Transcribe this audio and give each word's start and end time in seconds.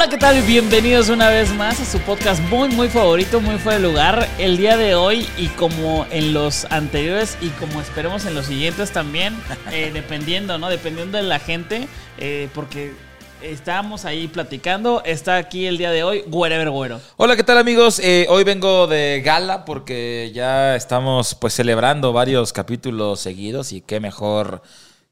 Hola, 0.00 0.08
¿qué 0.08 0.16
tal? 0.16 0.40
Bienvenidos 0.44 1.10
una 1.10 1.28
vez 1.28 1.52
más 1.52 1.78
a 1.78 1.84
su 1.84 1.98
podcast 1.98 2.40
muy, 2.44 2.70
muy 2.70 2.88
favorito, 2.88 3.38
muy 3.42 3.58
fuera 3.58 3.78
de 3.78 3.86
lugar. 3.86 4.26
El 4.38 4.56
día 4.56 4.78
de 4.78 4.94
hoy, 4.94 5.28
y 5.36 5.48
como 5.48 6.06
en 6.10 6.32
los 6.32 6.64
anteriores, 6.70 7.36
y 7.42 7.50
como 7.50 7.82
esperemos 7.82 8.24
en 8.24 8.34
los 8.34 8.46
siguientes 8.46 8.92
también, 8.92 9.36
eh, 9.70 9.90
dependiendo, 9.92 10.56
¿no? 10.56 10.70
Dependiendo 10.70 11.18
de 11.18 11.24
la 11.24 11.38
gente, 11.38 11.86
eh, 12.16 12.48
porque 12.54 12.94
estábamos 13.42 14.06
ahí 14.06 14.26
platicando. 14.26 15.02
Está 15.04 15.36
aquí 15.36 15.66
el 15.66 15.76
día 15.76 15.90
de 15.90 16.02
hoy, 16.02 16.24
Wherever 16.30 16.70
Güero. 16.70 16.98
Hola, 17.18 17.36
¿qué 17.36 17.44
tal 17.44 17.58
amigos? 17.58 17.98
Eh, 18.02 18.26
hoy 18.30 18.42
vengo 18.42 18.86
de 18.86 19.20
gala 19.22 19.66
porque 19.66 20.30
ya 20.32 20.76
estamos 20.76 21.34
pues 21.34 21.52
celebrando 21.52 22.14
varios 22.14 22.54
capítulos 22.54 23.20
seguidos 23.20 23.70
y 23.74 23.82
qué 23.82 24.00
mejor 24.00 24.62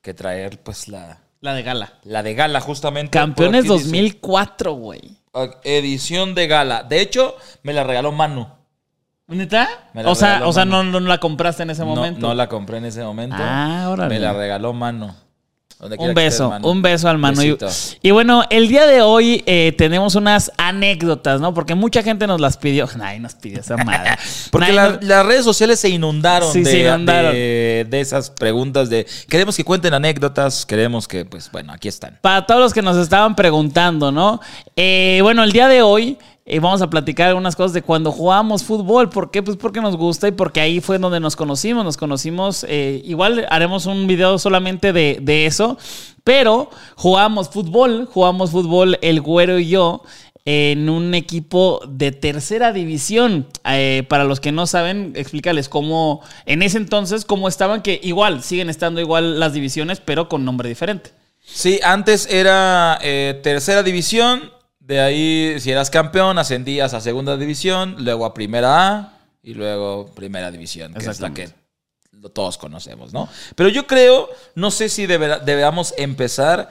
que 0.00 0.14
traer 0.14 0.58
pues 0.62 0.88
la, 0.88 1.20
La 1.40 1.54
de 1.54 1.62
gala. 1.62 1.92
la 2.04 2.22
de 2.22 2.34
gala 2.34 2.60
justamente. 2.60 3.10
Campeones 3.10 3.64
Por 3.66 3.74
aquí 3.76 3.84
dice, 3.84 3.90
2004, 3.90 4.72
güey. 4.72 5.18
Edición 5.62 6.34
de 6.34 6.46
gala. 6.48 6.82
De 6.82 7.00
hecho, 7.00 7.36
me 7.62 7.72
la 7.72 7.84
regaló 7.84 8.10
Manu. 8.12 8.48
¿Neta? 9.28 9.68
O 10.06 10.14
sea, 10.14 10.46
o 10.46 10.52
sea 10.52 10.64
no, 10.64 10.82
no 10.82 11.00
la 11.00 11.18
compraste 11.18 11.62
en 11.62 11.70
ese 11.70 11.82
No, 11.82 11.88
momento. 11.94 12.26
no 12.26 12.34
la 12.34 12.48
compré 12.48 12.78
en 12.78 12.86
ese 12.86 13.02
momento. 13.04 13.36
Ah, 13.38 13.88
órale. 13.90 14.14
Me 14.14 14.20
la 14.20 14.32
regaló 14.32 14.72
Manu. 14.72 15.14
Un 15.80 15.92
estés, 15.92 16.14
beso, 16.14 16.52
un 16.62 16.82
beso 16.82 17.08
al 17.08 17.18
Manu. 17.18 17.40
Y, 17.42 17.56
y 18.02 18.10
bueno, 18.10 18.42
el 18.50 18.66
día 18.66 18.84
de 18.86 19.00
hoy 19.00 19.44
eh, 19.46 19.72
tenemos 19.78 20.16
unas 20.16 20.50
anécdotas, 20.56 21.40
¿no? 21.40 21.54
Porque 21.54 21.76
mucha 21.76 22.02
gente 22.02 22.26
nos 22.26 22.40
las 22.40 22.56
pidió. 22.56 22.88
Nadie 22.96 23.20
nos 23.20 23.34
pidió 23.36 23.60
esa 23.60 23.76
madre. 23.76 24.10
Porque 24.50 24.72
la- 24.72 24.98
las 25.00 25.24
redes 25.24 25.44
sociales 25.44 25.78
se 25.78 25.88
inundaron, 25.88 26.52
Sí, 26.52 26.62
de, 26.64 26.70
se 26.70 26.80
inundaron. 26.80 27.32
de- 27.32 27.86
de 27.88 28.00
esas 28.00 28.30
preguntas 28.30 28.90
de 28.90 29.06
queremos 29.28 29.56
que 29.56 29.62
cuenten 29.62 29.94
anécdotas, 29.94 30.66
queremos 30.66 31.06
que, 31.06 31.24
pues 31.24 31.48
bueno, 31.52 31.72
aquí 31.72 31.86
están. 31.86 32.18
Para 32.22 32.44
todos 32.44 32.60
los 32.60 32.74
que 32.74 32.82
nos 32.82 32.96
estaban 32.96 33.36
preguntando, 33.36 34.10
¿no? 34.10 34.40
Eh, 34.74 35.20
bueno, 35.22 35.44
el 35.44 35.52
día 35.52 35.68
de 35.68 35.82
hoy 35.82 36.18
eh, 36.48 36.60
vamos 36.60 36.82
a 36.82 36.90
platicar 36.90 37.28
algunas 37.28 37.54
cosas 37.54 37.72
de 37.72 37.82
cuando 37.82 38.10
jugábamos 38.10 38.64
fútbol. 38.64 39.10
¿Por 39.10 39.30
qué? 39.30 39.42
Pues 39.42 39.56
porque 39.56 39.80
nos 39.80 39.96
gusta 39.96 40.28
y 40.28 40.32
porque 40.32 40.60
ahí 40.60 40.80
fue 40.80 40.98
donde 40.98 41.20
nos 41.20 41.36
conocimos. 41.36 41.84
Nos 41.84 41.96
conocimos, 41.96 42.64
eh, 42.68 43.02
igual 43.04 43.46
haremos 43.50 43.86
un 43.86 44.06
video 44.06 44.38
solamente 44.38 44.92
de, 44.92 45.18
de 45.20 45.46
eso, 45.46 45.78
pero 46.24 46.70
jugamos 46.96 47.50
fútbol, 47.50 48.08
jugamos 48.12 48.50
fútbol 48.50 48.98
el 49.02 49.20
güero 49.20 49.58
y 49.58 49.68
yo 49.68 50.02
en 50.50 50.88
un 50.88 51.14
equipo 51.14 51.82
de 51.86 52.10
tercera 52.10 52.72
división. 52.72 53.46
Eh, 53.66 54.04
para 54.08 54.24
los 54.24 54.40
que 54.40 54.50
no 54.50 54.66
saben, 54.66 55.12
explícales 55.14 55.68
cómo, 55.68 56.22
en 56.46 56.62
ese 56.62 56.78
entonces, 56.78 57.26
cómo 57.26 57.48
estaban, 57.48 57.82
que 57.82 58.00
igual, 58.02 58.42
siguen 58.42 58.70
estando 58.70 59.02
igual 59.02 59.38
las 59.38 59.52
divisiones, 59.52 60.00
pero 60.00 60.30
con 60.30 60.46
nombre 60.46 60.70
diferente. 60.70 61.10
Sí, 61.44 61.80
antes 61.82 62.26
era 62.30 62.98
eh, 63.02 63.38
tercera 63.42 63.82
división, 63.82 64.50
de 64.88 65.00
ahí 65.00 65.60
si 65.60 65.70
eras 65.70 65.90
campeón 65.90 66.38
ascendías 66.38 66.94
a 66.94 67.02
segunda 67.02 67.36
división, 67.36 67.96
luego 67.98 68.24
a 68.24 68.32
primera 68.32 68.88
A 68.88 69.12
y 69.42 69.52
luego 69.52 70.06
primera 70.14 70.50
división, 70.50 70.94
que 70.94 71.10
es 71.10 71.20
la 71.20 71.34
que 71.34 71.50
todos 72.32 72.56
conocemos, 72.56 73.12
¿no? 73.12 73.28
Pero 73.54 73.68
yo 73.68 73.86
creo, 73.86 74.30
no 74.54 74.70
sé 74.70 74.88
si 74.88 75.06
deberíamos 75.06 75.92
empezar 75.98 76.70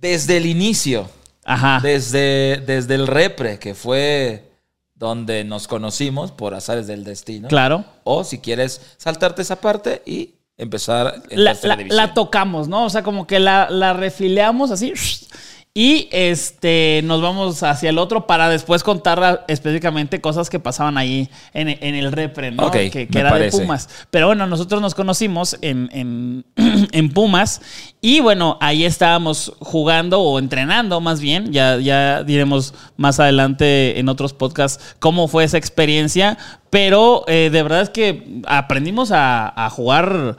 desde 0.00 0.36
el 0.36 0.46
inicio, 0.46 1.08
Ajá. 1.44 1.78
desde, 1.80 2.60
desde 2.66 2.96
el 2.96 3.06
repre, 3.06 3.60
que 3.60 3.76
fue 3.76 4.50
donde 4.96 5.44
nos 5.44 5.68
conocimos 5.68 6.32
por 6.32 6.54
azares 6.54 6.88
del 6.88 7.04
destino. 7.04 7.46
Claro. 7.46 7.84
O 8.02 8.24
si 8.24 8.40
quieres 8.40 8.80
saltarte 8.96 9.42
esa 9.42 9.60
parte 9.60 10.02
y 10.04 10.34
empezar 10.56 11.22
en 11.30 11.44
La, 11.44 11.56
la 11.88 12.14
tocamos, 12.14 12.66
¿no? 12.66 12.84
O 12.84 12.90
sea, 12.90 13.04
como 13.04 13.28
que 13.28 13.38
la, 13.38 13.70
la 13.70 13.92
refileamos 13.92 14.72
así. 14.72 14.92
Y 15.76 16.08
este 16.12 17.00
nos 17.02 17.20
vamos 17.20 17.64
hacia 17.64 17.90
el 17.90 17.98
otro 17.98 18.28
para 18.28 18.48
después 18.48 18.84
contar 18.84 19.44
específicamente 19.48 20.20
cosas 20.20 20.48
que 20.48 20.60
pasaban 20.60 20.96
ahí 20.96 21.28
en, 21.52 21.68
en 21.68 21.96
el 21.96 22.12
repre, 22.12 22.52
¿no? 22.52 22.66
Ok, 22.66 22.74
que 22.92 23.08
que 23.10 23.18
era 23.18 23.30
parece. 23.30 23.56
de 23.56 23.64
Pumas. 23.64 23.88
Pero 24.12 24.28
bueno, 24.28 24.46
nosotros 24.46 24.80
nos 24.80 24.94
conocimos 24.94 25.56
en, 25.62 25.88
en, 25.90 26.44
en 26.92 27.10
Pumas. 27.10 27.60
Y 28.00 28.20
bueno, 28.20 28.56
ahí 28.60 28.84
estábamos 28.84 29.52
jugando 29.58 30.20
o 30.20 30.38
entrenando 30.38 31.00
más 31.00 31.20
bien. 31.20 31.52
Ya, 31.52 31.78
ya 31.78 32.22
diremos 32.22 32.72
más 32.96 33.18
adelante 33.18 33.98
en 33.98 34.08
otros 34.08 34.32
podcasts 34.32 34.94
cómo 35.00 35.26
fue 35.26 35.42
esa 35.42 35.58
experiencia. 35.58 36.38
Pero 36.70 37.24
eh, 37.26 37.50
de 37.52 37.62
verdad 37.64 37.80
es 37.80 37.90
que 37.90 38.42
aprendimos 38.46 39.10
a, 39.10 39.52
a 39.56 39.70
jugar 39.70 40.36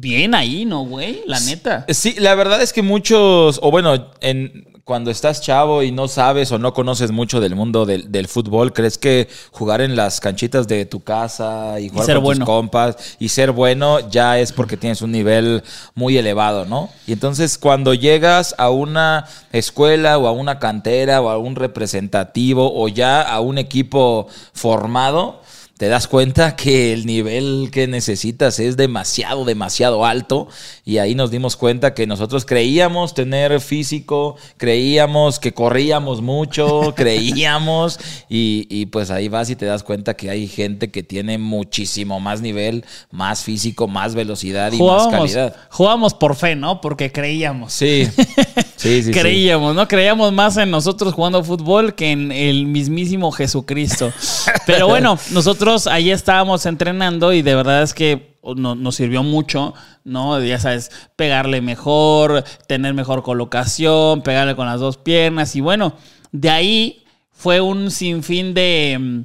bien 0.00 0.34
ahí, 0.34 0.64
¿no, 0.64 0.84
güey? 0.84 1.22
La 1.26 1.40
neta. 1.40 1.86
Sí, 1.88 2.14
la 2.18 2.34
verdad 2.34 2.62
es 2.62 2.72
que 2.72 2.82
muchos, 2.82 3.58
o 3.62 3.70
bueno, 3.70 4.10
en, 4.20 4.66
cuando 4.84 5.10
estás 5.10 5.40
chavo 5.40 5.82
y 5.82 5.92
no 5.92 6.08
sabes 6.08 6.52
o 6.52 6.58
no 6.58 6.74
conoces 6.74 7.10
mucho 7.10 7.40
del 7.40 7.54
mundo 7.54 7.86
del, 7.86 8.12
del 8.12 8.28
fútbol, 8.28 8.74
crees 8.74 8.98
que 8.98 9.28
jugar 9.50 9.80
en 9.80 9.96
las 9.96 10.20
canchitas 10.20 10.68
de 10.68 10.84
tu 10.84 11.00
casa 11.00 11.80
y 11.80 11.88
jugar 11.88 12.04
ser 12.04 12.16
con 12.16 12.24
bueno. 12.24 12.44
tus 12.44 12.54
compas 12.54 13.16
y 13.18 13.30
ser 13.30 13.52
bueno 13.52 14.10
ya 14.10 14.38
es 14.38 14.52
porque 14.52 14.76
tienes 14.76 15.00
un 15.00 15.10
nivel 15.10 15.62
muy 15.94 16.18
elevado, 16.18 16.66
¿no? 16.66 16.90
Y 17.06 17.12
entonces 17.12 17.56
cuando 17.56 17.94
llegas 17.94 18.54
a 18.58 18.68
una 18.68 19.24
escuela 19.52 20.18
o 20.18 20.26
a 20.26 20.32
una 20.32 20.58
cantera 20.58 21.22
o 21.22 21.30
a 21.30 21.38
un 21.38 21.56
representativo 21.56 22.70
o 22.74 22.88
ya 22.88 23.22
a 23.22 23.40
un 23.40 23.56
equipo 23.56 24.28
formado, 24.52 25.40
te 25.76 25.88
das 25.88 26.06
cuenta 26.06 26.54
que 26.54 26.92
el 26.92 27.04
nivel 27.04 27.70
que 27.72 27.88
necesitas 27.88 28.60
es 28.60 28.76
demasiado, 28.76 29.44
demasiado 29.44 30.06
alto. 30.06 30.46
Y 30.84 30.98
ahí 30.98 31.16
nos 31.16 31.32
dimos 31.32 31.56
cuenta 31.56 31.94
que 31.94 32.06
nosotros 32.06 32.44
creíamos 32.44 33.12
tener 33.12 33.60
físico, 33.60 34.36
creíamos 34.56 35.40
que 35.40 35.52
corríamos 35.52 36.22
mucho, 36.22 36.92
creíamos. 36.96 37.98
Y, 38.28 38.68
y 38.70 38.86
pues 38.86 39.10
ahí 39.10 39.28
vas 39.28 39.50
y 39.50 39.56
te 39.56 39.66
das 39.66 39.82
cuenta 39.82 40.14
que 40.14 40.30
hay 40.30 40.46
gente 40.46 40.92
que 40.92 41.02
tiene 41.02 41.38
muchísimo 41.38 42.20
más 42.20 42.40
nivel, 42.40 42.84
más 43.10 43.42
físico, 43.42 43.88
más 43.88 44.14
velocidad 44.14 44.72
y 44.72 44.80
más 44.80 45.08
calidad. 45.08 45.56
jugábamos 45.70 46.14
por 46.14 46.36
fe, 46.36 46.54
¿no? 46.54 46.80
Porque 46.80 47.10
creíamos. 47.10 47.72
Sí, 47.72 48.06
sí, 48.76 49.02
sí. 49.02 49.02
sí. 49.04 49.10
Creíamos, 49.10 49.74
¿no? 49.74 49.88
Creíamos 49.88 50.32
más 50.32 50.56
en 50.56 50.70
nosotros 50.70 51.14
jugando 51.14 51.42
fútbol 51.42 51.96
que 51.96 52.12
en 52.12 52.30
el 52.30 52.66
mismísimo 52.66 53.32
Jesucristo. 53.32 54.12
Pero 54.66 54.86
bueno, 54.86 55.18
nosotros 55.32 55.63
ahí 55.86 56.10
estábamos 56.10 56.66
entrenando 56.66 57.32
y 57.32 57.42
de 57.42 57.54
verdad 57.54 57.82
es 57.82 57.94
que 57.94 58.38
no- 58.56 58.74
nos 58.74 58.94
sirvió 58.96 59.22
mucho, 59.22 59.74
¿no? 60.04 60.42
Ya 60.42 60.58
sabes, 60.58 60.90
pegarle 61.16 61.60
mejor, 61.62 62.44
tener 62.66 62.94
mejor 62.94 63.22
colocación, 63.22 64.22
pegarle 64.22 64.54
con 64.56 64.66
las 64.66 64.80
dos 64.80 64.96
piernas 64.98 65.56
y 65.56 65.60
bueno, 65.60 65.94
de 66.32 66.50
ahí 66.50 67.04
fue 67.30 67.60
un 67.60 67.90
sinfín 67.90 68.54
de... 68.54 68.96
mm, 69.00 69.20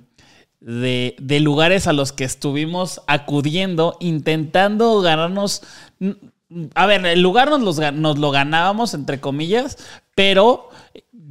de, 0.62 1.16
de 1.20 1.40
lugares 1.40 1.88
a 1.88 1.94
los 1.94 2.12
que 2.12 2.26
estuvimos 2.26 3.02
acudiendo, 3.08 3.96
intentando 4.02 5.00
ganarnos. 5.02 5.62
A 6.76 6.86
ver, 6.86 7.06
el 7.06 7.22
lugar 7.22 7.50
nos, 7.50 7.62
los 7.62 7.94
nos 7.94 8.18
lo 8.18 8.32
ganábamos, 8.32 8.94
entre 8.94 9.20
comillas, 9.22 9.78
pero 10.16 10.70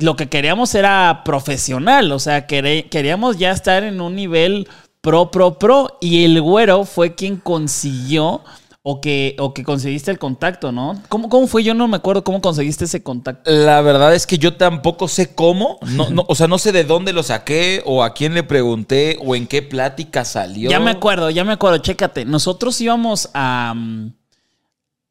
lo 0.01 0.17
que 0.17 0.29
queríamos 0.29 0.75
era 0.75 1.23
profesional, 1.25 2.11
o 2.13 2.19
sea, 2.21 2.47
queríamos 2.47 3.37
ya 3.37 3.51
estar 3.51 3.83
en 3.83 4.01
un 4.01 4.15
nivel 4.15 4.69
pro, 5.01 5.31
pro, 5.31 5.59
pro, 5.59 5.99
y 6.01 6.25
el 6.25 6.41
güero 6.41 6.85
fue 6.85 7.15
quien 7.15 7.37
consiguió. 7.37 8.43
O 8.91 9.03
que, 9.03 9.37
o 9.39 9.53
que 9.53 9.65
conseguiste 9.65 10.11
el 10.11 10.19
contacto, 10.19 10.73
¿no? 10.73 10.95
¿Cómo, 11.11 11.29
¿Cómo 11.29 11.47
fue? 11.47 11.63
Yo 11.63 11.75
no 11.75 11.89
me 11.89 11.99
acuerdo 11.99 12.25
cómo 12.25 12.41
conseguiste 12.41 12.87
ese 12.87 13.03
contacto. 13.03 13.51
La 13.51 13.83
verdad 13.83 14.15
es 14.15 14.27
que 14.27 14.39
yo 14.39 14.57
tampoco 14.57 15.09
sé 15.09 15.35
cómo, 15.35 15.79
no, 15.89 16.09
no, 16.09 16.25
o 16.27 16.35
sea, 16.35 16.49
no 16.49 16.57
sé 16.57 16.73
de 16.73 16.85
dónde 16.85 17.13
lo 17.13 17.23
saqué 17.23 17.83
o 17.85 18.03
a 18.03 18.15
quién 18.15 18.33
le 18.33 18.45
pregunté 18.45 19.19
o 19.23 19.35
en 19.35 19.47
qué 19.47 19.61
plática 19.61 20.25
salió. 20.25 20.71
Ya 20.71 20.81
me 20.81 20.91
acuerdo, 20.91 21.29
ya 21.29 21.45
me 21.45 21.53
acuerdo, 21.53 21.79
chécate. 21.79 22.25
Nosotros 22.25 22.81
íbamos 22.81 23.29
a, 23.35 23.75
mm, 23.77 24.13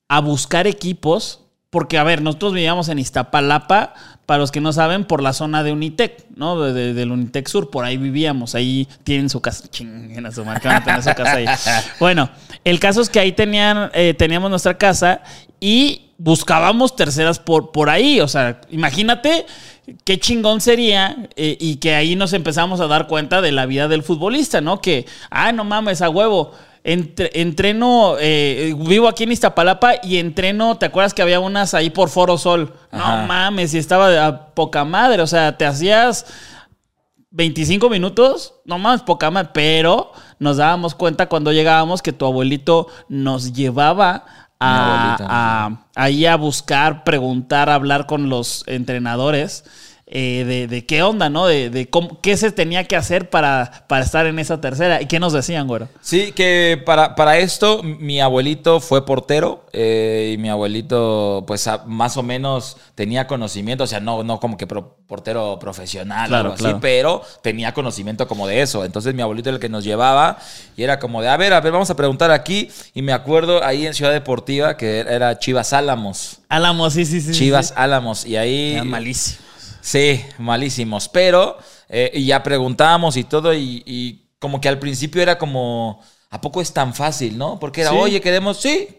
a 0.07 0.21
buscar 0.21 0.65
equipos 0.65 1.41
porque, 1.69 1.97
a 1.97 2.03
ver, 2.03 2.21
nosotros 2.21 2.53
vivíamos 2.53 2.89
en 2.89 2.97
Iztapalapa, 2.97 3.93
para 4.27 4.39
los 4.39 4.51
que 4.51 4.61
no 4.61 4.73
saben, 4.73 5.05
por 5.05 5.23
la 5.23 5.33
zona 5.33 5.63
de 5.63 5.71
Unitec, 5.71 6.25
¿no? 6.35 6.61
De- 6.61 6.93
del 6.93 7.11
Unitec 7.11 7.47
Sur, 7.47 7.71
por 7.71 7.85
ahí 7.85 7.97
vivíamos, 7.97 8.53
ahí 8.53 8.87
tienen 9.03 9.29
su 9.29 9.41
casa. 9.41 9.67
Chinguen 9.69 10.25
a 10.27 10.31
su 10.31 10.43
su 10.43 10.43
casa 11.15 11.33
ahí. 11.33 11.45
Bueno, 11.99 12.29
el 12.63 12.79
caso 12.79 13.01
es 13.01 13.09
que 13.09 13.19
ahí 13.19 13.31
tenían, 13.31 13.89
eh, 13.93 14.13
teníamos 14.13 14.49
nuestra 14.49 14.77
casa 14.77 15.21
y 15.59 16.11
buscábamos 16.17 16.95
terceras 16.95 17.39
por, 17.39 17.71
por 17.71 17.89
ahí. 17.89 18.19
O 18.19 18.27
sea, 18.27 18.59
imagínate 18.69 19.45
qué 20.03 20.19
chingón 20.19 20.59
sería 20.59 21.15
eh, 21.37 21.55
y 21.59 21.77
que 21.77 21.95
ahí 21.95 22.17
nos 22.17 22.33
empezamos 22.33 22.81
a 22.81 22.87
dar 22.87 23.07
cuenta 23.07 23.41
de 23.41 23.53
la 23.53 23.65
vida 23.65 23.87
del 23.87 24.03
futbolista, 24.03 24.59
¿no? 24.59 24.81
Que, 24.81 25.05
ah, 25.31 25.51
no 25.53 25.63
mames, 25.63 26.01
a 26.01 26.09
huevo. 26.09 26.51
Entre- 26.83 27.31
entreno, 27.41 28.15
eh, 28.19 28.73
vivo 28.77 29.07
aquí 29.07 29.23
en 29.23 29.31
Iztapalapa 29.33 29.93
y 30.03 30.17
entreno, 30.17 30.77
¿te 30.77 30.85
acuerdas 30.85 31.13
que 31.13 31.21
había 31.21 31.39
unas 31.39 31.73
ahí 31.73 31.89
por 31.89 32.09
Foro 32.09 32.37
Sol? 32.37 32.73
Ajá. 32.91 33.21
No 33.21 33.27
mames, 33.27 33.73
y 33.73 33.77
estaba 33.77 34.09
de 34.09 34.19
a 34.19 34.45
poca 34.53 34.85
madre, 34.85 35.21
o 35.21 35.27
sea, 35.27 35.57
te 35.57 35.65
hacías 35.65 36.25
25 37.31 37.89
minutos, 37.89 38.53
no 38.65 38.79
más, 38.79 39.01
poca 39.03 39.29
madre, 39.29 39.49
pero 39.53 40.11
nos 40.39 40.57
dábamos 40.57 40.95
cuenta 40.95 41.27
cuando 41.27 41.51
llegábamos 41.51 42.01
que 42.01 42.13
tu 42.13 42.25
abuelito 42.25 42.87
nos 43.09 43.51
llevaba 43.53 44.23
a, 44.59 45.17
a- 45.19 45.85
ahí 45.95 46.25
a 46.25 46.35
buscar, 46.37 47.03
preguntar, 47.03 47.69
hablar 47.69 48.05
con 48.07 48.29
los 48.29 48.63
entrenadores 48.67 49.65
eh, 50.09 50.45
de, 50.45 50.67
de 50.67 50.85
qué 50.85 51.03
onda, 51.03 51.29
¿no? 51.29 51.47
De, 51.47 51.69
de 51.69 51.89
cómo, 51.89 52.21
qué 52.21 52.37
se 52.37 52.51
tenía 52.51 52.85
que 52.85 52.95
hacer 52.95 53.29
para, 53.29 53.85
para 53.89 54.05
estar 54.05 54.25
en 54.25 54.39
esa 54.39 54.61
tercera. 54.61 55.01
¿Y 55.01 55.05
qué 55.07 55.19
nos 55.19 55.33
decían, 55.33 55.67
güero? 55.67 55.89
Sí, 56.01 56.31
que 56.31 56.81
para, 56.85 57.13
para 57.15 57.37
esto 57.39 57.83
mi 57.83 58.21
abuelito 58.21 58.79
fue 58.79 59.05
portero 59.05 59.65
eh, 59.73 60.31
y 60.33 60.37
mi 60.37 60.47
abuelito 60.49 61.43
pues 61.45 61.67
a- 61.67 61.83
más 61.85 62.15
o 62.15 62.23
menos 62.23 62.77
tenía 62.95 63.27
conocimiento, 63.27 63.83
o 63.83 63.87
sea, 63.87 63.99
no, 63.99 64.23
no 64.23 64.39
como 64.39 64.55
que 64.55 64.65
pro- 64.65 64.95
portero 65.07 65.59
profesional 65.59 66.29
Claro, 66.29 66.49
o 66.49 66.51
algo 66.51 66.53
así, 66.55 66.63
claro. 66.63 66.79
pero 66.81 67.21
tenía 67.41 67.73
conocimiento 67.73 68.27
como 68.29 68.47
de 68.47 68.61
eso. 68.61 68.85
Entonces 68.85 69.13
mi 69.13 69.21
abuelito 69.21 69.49
era 69.49 69.55
el 69.57 69.61
que 69.61 69.69
nos 69.69 69.83
llevaba 69.83 70.37
y 70.77 70.83
era 70.83 70.99
como 70.99 71.21
de, 71.21 71.27
a 71.27 71.35
ver, 71.37 71.51
a 71.53 71.59
ver, 71.61 71.71
vamos 71.73 71.89
a 71.89 71.95
preguntar 71.97 72.31
aquí. 72.31 72.69
Y 72.93 73.01
me 73.01 73.11
acuerdo 73.13 73.63
ahí 73.63 73.85
en 73.85 73.93
Ciudad 73.93 74.11
Deportiva 74.13 74.77
que 74.77 74.99
era 74.99 75.37
Chivas 75.37 75.73
Álamos. 75.73 76.39
Álamos, 76.49 76.93
sí, 76.93 77.05
sí, 77.05 77.19
sí. 77.19 77.33
sí, 77.33 77.39
Chivas 77.39 77.67
sí. 77.67 77.73
Álamos. 77.75 78.25
Y 78.25 78.37
ahí... 78.37 78.73
Era 78.75 78.83
malísimo. 78.85 79.46
Sí, 79.87 80.21
malísimos. 80.37 81.07
Pero 81.07 81.57
eh, 81.87 82.11
y 82.13 82.25
ya 82.25 82.43
preguntábamos 82.43 83.15
y 83.15 83.23
todo, 83.23 83.53
y, 83.53 83.83
y 83.85 84.27
como 84.39 84.59
que 84.59 84.67
al 84.67 84.79
principio 84.79 85.21
era 85.21 85.37
como, 85.37 86.01
¿a 86.29 86.41
poco 86.41 86.59
es 86.61 86.73
tan 86.73 86.93
fácil, 86.93 87.37
no? 87.37 87.57
Porque 87.57 87.81
era, 87.81 87.91
Sí. 87.91 87.95
oye, 87.97 88.19
queremos, 88.19 88.57
sí. 88.57 88.89
Sí. 88.89 88.97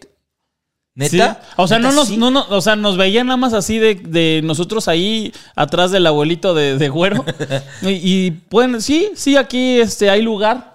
¿Neta? 0.95 1.41
O 1.57 1.67
sea, 1.67 1.77
no 1.77 1.89
¿Neta 1.89 1.95
nos, 1.95 2.07
sí? 2.09 2.17
no, 2.17 2.31
no- 2.31 2.45
o 2.49 2.59
sea, 2.59 2.75
nos 2.75 2.97
veían 2.97 3.27
nada 3.27 3.37
más 3.37 3.53
así 3.53 3.77
de, 3.77 3.95
de 3.95 4.41
nosotros 4.43 4.87
ahí 4.87 5.31
atrás 5.55 5.91
del 5.91 6.07
abuelito 6.07 6.55
de, 6.55 6.77
de 6.77 6.89
güero. 6.89 7.23
y, 7.83 7.89
y 8.25 8.31
pueden, 8.31 8.81
sí, 8.81 9.11
sí, 9.15 9.37
aquí 9.37 9.79
este, 9.79 10.09
hay 10.09 10.23
lugar. 10.23 10.68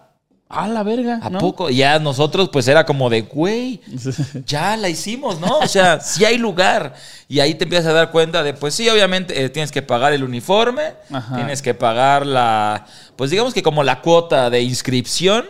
A 0.55 0.69
la 0.69 0.83
verga. 0.83 1.19
¿A 1.23 1.31
¿no? 1.31 1.39
poco? 1.39 1.69
Y 1.71 1.77
ya 1.77 1.99
nosotros, 1.99 2.49
pues 2.53 2.69
era 2.69 2.85
como 2.87 3.11
de, 3.11 3.23
güey, 3.23 3.81
ya 4.47 4.77
la 4.77 4.89
hicimos, 4.89 5.41
¿no? 5.41 5.59
O 5.59 5.67
sea, 5.69 6.01
sí 6.01 6.25
hay 6.25 6.39
lugar. 6.39 6.95
Y 7.29 7.41
ahí 7.41 7.55
te 7.55 7.65
empiezas 7.65 7.89
a 7.91 7.93
dar 7.95 8.11
cuenta 8.11 8.43
de, 8.43 8.55
pues 8.55 8.75
sí, 8.75 8.89
obviamente 8.89 9.43
eh, 9.45 9.49
tienes 9.49 9.73
que 9.73 9.83
pagar 9.83 10.13
el 10.13 10.23
uniforme, 10.25 10.95
Ajá. 11.11 11.35
tienes 11.37 11.63
que 11.63 11.75
pagar 11.75 12.27
la, 12.27 12.87
pues 13.17 13.31
digamos 13.31 13.53
que 13.55 13.63
como 13.63 13.83
la 13.83 14.01
cuota 14.01 14.51
de 14.51 14.63
inscripción. 14.63 15.45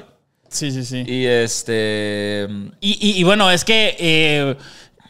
Sí, 0.49 0.71
sí, 0.71 0.85
sí. 0.85 1.05
Y 1.07 1.27
este. 1.27 2.49
Y, 2.81 2.93
y- 3.01 3.19
y 3.21 3.25
bueno, 3.25 3.51
es 3.51 3.65
que 3.65 3.97
eh, 3.99 4.57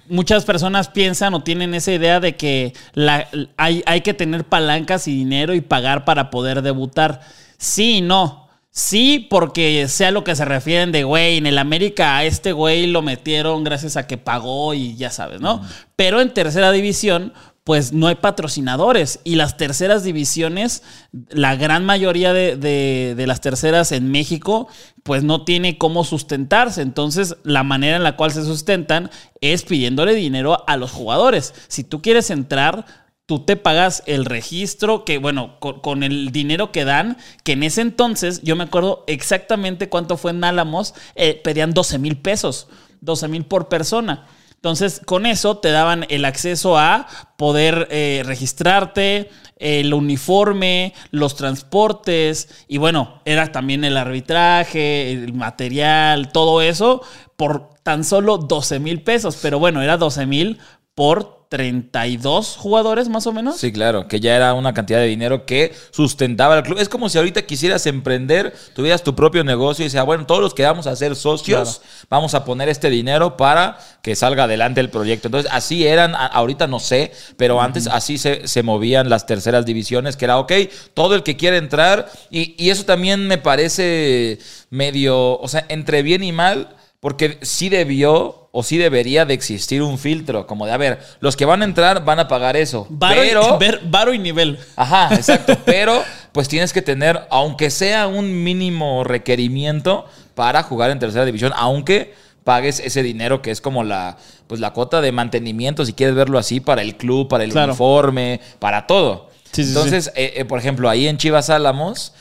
muchas 0.08 0.44
personas 0.44 0.88
piensan 0.88 1.35
o 1.35 1.43
tienen 1.43 1.75
esa 1.75 1.93
idea 1.93 2.19
de 2.19 2.35
que 2.37 2.73
la- 2.94 3.29
hay, 3.58 3.82
hay 3.87 4.00
que 4.00 4.14
tener 4.14 4.44
palancas 4.44 5.06
y 5.06 5.14
dinero 5.14 5.55
y 5.55 5.61
pagar 5.61 6.05
para 6.06 6.31
poder 6.31 6.62
debutar. 6.62 7.20
Sí 7.58 7.99
y 7.99 8.00
no. 8.00 8.44
Sí, 8.76 9.25
porque 9.31 9.87
sea 9.87 10.11
lo 10.11 10.25
que 10.25 10.35
se 10.35 10.44
refieren 10.44 10.91
de, 10.91 11.05
güey, 11.05 11.37
en 11.37 11.47
el 11.47 11.59
América 11.59 12.17
a 12.17 12.25
este 12.25 12.50
güey 12.50 12.88
lo 12.88 13.03
metieron 13.03 13.62
gracias 13.62 13.97
a 13.97 14.09
que 14.09 14.19
pagó 14.19 14.75
y 14.75 14.97
ya 14.97 15.11
sabes, 15.11 15.41
¿no? 15.41 15.62
Pero 15.94 16.21
en 16.21 16.35
tercera 16.35 16.73
división, 16.73 17.32
pues 17.62 17.93
no 17.93 18.09
hay 18.09 18.17
patrocinadores. 18.17 19.21
Y 19.23 19.37
las 19.37 19.56
terceras 19.56 20.03
divisiones, 20.03 20.82
la 21.31 21.55
gran 21.55 21.85
mayoría 21.85 22.32
de, 22.32 22.56
de- 22.56 23.15
de 23.17 23.26
las 23.29 23.41
terceras 23.41 23.93
en 23.93 24.11
México, 24.11 24.67
pues 25.05 25.23
no 25.23 25.44
tiene 25.44 25.79
cómo 25.79 26.03
sustentarse. 26.03 26.82
Entonces, 26.82 27.37
la 27.44 27.62
manera 27.62 27.97
en 27.97 28.03
la 28.03 28.17
cual 28.17 28.32
se 28.32 28.43
sustentan 28.43 29.09
es 29.41 29.62
pidiéndole 29.62 30.15
dinero 30.17 30.65
a 30.69 30.77
los 30.77 30.91
jugadores. 30.91 31.55
Si 31.69 31.85
tú 31.85 32.03
quieres 32.03 32.29
entrar, 32.31 32.87
tú 33.26 33.44
te 33.44 33.56
pagas 33.56 34.03
el 34.06 34.25
registro, 34.25 35.05
que 35.05 35.19
bueno, 35.19 35.59
con, 35.61 36.03
el 36.03 36.31
dinero 36.31 36.73
que 36.73 36.85
dan, 36.85 37.17
que 37.43 37.53
en 37.53 37.62
ese 37.62 37.81
entonces, 37.81 38.43
yo 38.43 38.56
me 38.56 38.65
acuerdo 38.65 39.05
exactamente 39.06 39.88
cuánto 39.88 40.17
fue 40.17 40.32
en 40.32 40.44
Álamos, 40.44 40.94
eh, 41.15 41.41
pedían 41.43 41.73
12 41.73 41.99
mil 41.99 42.19
pesos, 42.19 42.69
12 43.00 43.29
mil 43.29 43.44
por 43.47 43.69
persona. 43.69 44.26
Entonces, 44.56 45.03
con 45.05 45.26
eso 45.26 45.59
te 45.59 45.71
daban 45.71 46.06
el 46.09 46.25
acceso 46.25 46.79
a 46.79 47.06
poder 47.37 47.87
eh, 47.91 48.23
registrarte, 48.25 49.31
el 49.56 49.93
uniforme, 49.93 50.94
los 51.11 51.37
transportes 51.37 52.49
y 52.67 52.79
bueno, 52.79 53.20
era 53.25 53.53
también 53.53 53.85
el 53.85 53.97
arbitraje, 53.97 55.12
el 55.12 55.32
material, 55.35 56.32
todo 56.32 56.61
eso 56.62 57.03
por 57.37 57.75
tan 57.82 58.05
solo 58.05 58.38
12 58.38 58.79
mil 58.81 59.03
pesos. 59.03 59.38
Pero 59.41 59.59
bueno, 59.59 59.82
era 59.82 59.97
12 59.97 60.27
mil 60.27 60.59
por 60.94 61.44
32 61.55 62.56
jugadores 62.56 63.09
más 63.09 63.29
o 63.29 63.33
menos. 63.33 63.59
Sí, 63.59 63.71
claro, 63.71 64.09
que 64.09 64.19
ya 64.19 64.35
era 64.35 64.55
una 64.55 64.75
cantidad 64.75 64.99
de 64.99 65.06
dinero 65.06 65.47
que 65.47 65.73
sustentaba 65.93 66.56
el 66.59 66.65
club. 66.65 66.81
Es 66.81 66.89
como 66.89 67.09
si 67.09 67.17
ahorita 67.17 67.43
quisieras 67.43 67.87
emprender, 67.87 68.53
tuvieras 68.75 69.05
tu 69.05 69.15
propio 69.15 69.45
negocio 69.45 69.87
y 69.87 69.97
ah, 69.97 70.03
bueno, 70.03 70.27
todos 70.27 70.41
los 70.41 70.53
que 70.53 70.65
vamos 70.65 70.89
a 70.89 70.97
ser 70.97 71.15
socios, 71.15 71.81
vamos 72.11 72.35
a 72.35 72.45
poner 72.45 72.69
este 72.69 72.91
dinero 72.91 73.37
para 73.37 73.79
que 74.03 74.17
salga 74.17 74.45
adelante 74.45 74.81
el 74.81 74.91
proyecto. 74.91 75.29
Entonces, 75.29 75.49
así 75.55 75.87
eran, 75.87 76.17
ahorita 76.17 76.67
no 76.67 76.81
sé, 76.81 77.12
pero 77.37 77.62
antes 77.62 77.87
así 77.87 78.19
se, 78.19 78.49
se 78.49 78.65
movían 78.65 79.09
las 79.09 79.25
terceras 79.25 79.65
divisiones, 79.65 80.17
que 80.17 80.25
era, 80.25 80.39
ok, 80.39 80.53
todo 80.93 81.15
el 81.15 81.23
que 81.23 81.37
quiere 81.37 81.59
entrar, 81.59 82.11
y, 82.33 82.56
y 82.59 82.71
eso 82.71 82.85
también 82.85 83.29
me 83.29 83.39
parece 83.39 84.41
medio, 84.71 85.39
o 85.39 85.47
sea, 85.47 85.65
entre 85.69 86.03
bien 86.03 86.25
y 86.25 86.33
mal. 86.33 86.75
Porque 86.99 87.39
sí 87.43 87.69
debió 87.69 88.44
o 88.56 88.62
sí 88.62 88.77
debería 88.79 89.25
de 89.27 89.35
existir 89.35 89.83
un 89.83 89.99
filtro, 89.99 90.47
como 90.47 90.65
de, 90.65 90.71
a 90.73 90.77
ver, 90.77 91.01
los 91.19 91.35
que 91.37 91.45
van 91.45 91.62
a 91.62 91.65
entrar 91.65 92.05
van 92.05 92.21
a 92.21 92.29
pagar 92.29 92.56
eso. 92.56 92.87
Varo, 92.89 93.25
y- 93.25 93.29
pero, 93.29 93.59
ver- 93.59 93.81
varo 93.85 94.15
y 94.15 94.19
nivel. 94.19 94.59
ajá, 94.77 95.09
exacto, 95.15 95.56
pero 95.65 96.05
pues 96.31 96.47
tienes 96.49 96.73
que 96.73 96.81
tener, 96.81 97.27
aunque 97.31 97.69
sea 97.71 98.06
un 98.06 98.45
mínimo 98.45 99.03
requerimiento 99.03 100.05
para 100.37 100.62
jugar 100.62 100.91
en 100.93 101.01
tercera 101.01 101.25
división, 101.25 101.53
aunque 101.56 102.15
pagues 102.45 102.79
ese 102.81 103.03
dinero 103.03 103.43
que 103.43 103.51
es 103.51 103.61
como 103.61 103.83
la, 103.83 104.19
pues 104.47 104.61
la 104.61 104.71
cuota 104.73 105.01
de 105.01 105.11
mantenimiento, 105.12 105.85
si 105.85 105.93
quieres 105.95 106.15
verlo 106.15 106.39
así, 106.39 106.61
para 106.61 106.82
el 106.82 106.96
club, 106.96 107.27
para 107.29 107.43
el 107.43 107.51
Claro. 107.51 107.73
uniforme, 107.73 108.41
para 108.61 108.87
todo. 108.87 109.31
Sí, 109.51 109.63
sí, 109.65 109.69
Entonces, 109.70 110.13
eh, 110.15 110.34
eh, 110.37 110.44
por 110.44 110.58
ejemplo, 110.61 110.89
ahí 110.91 111.08
en 111.08 111.17
Chivas 111.19 111.51
Álamos, 111.51 112.13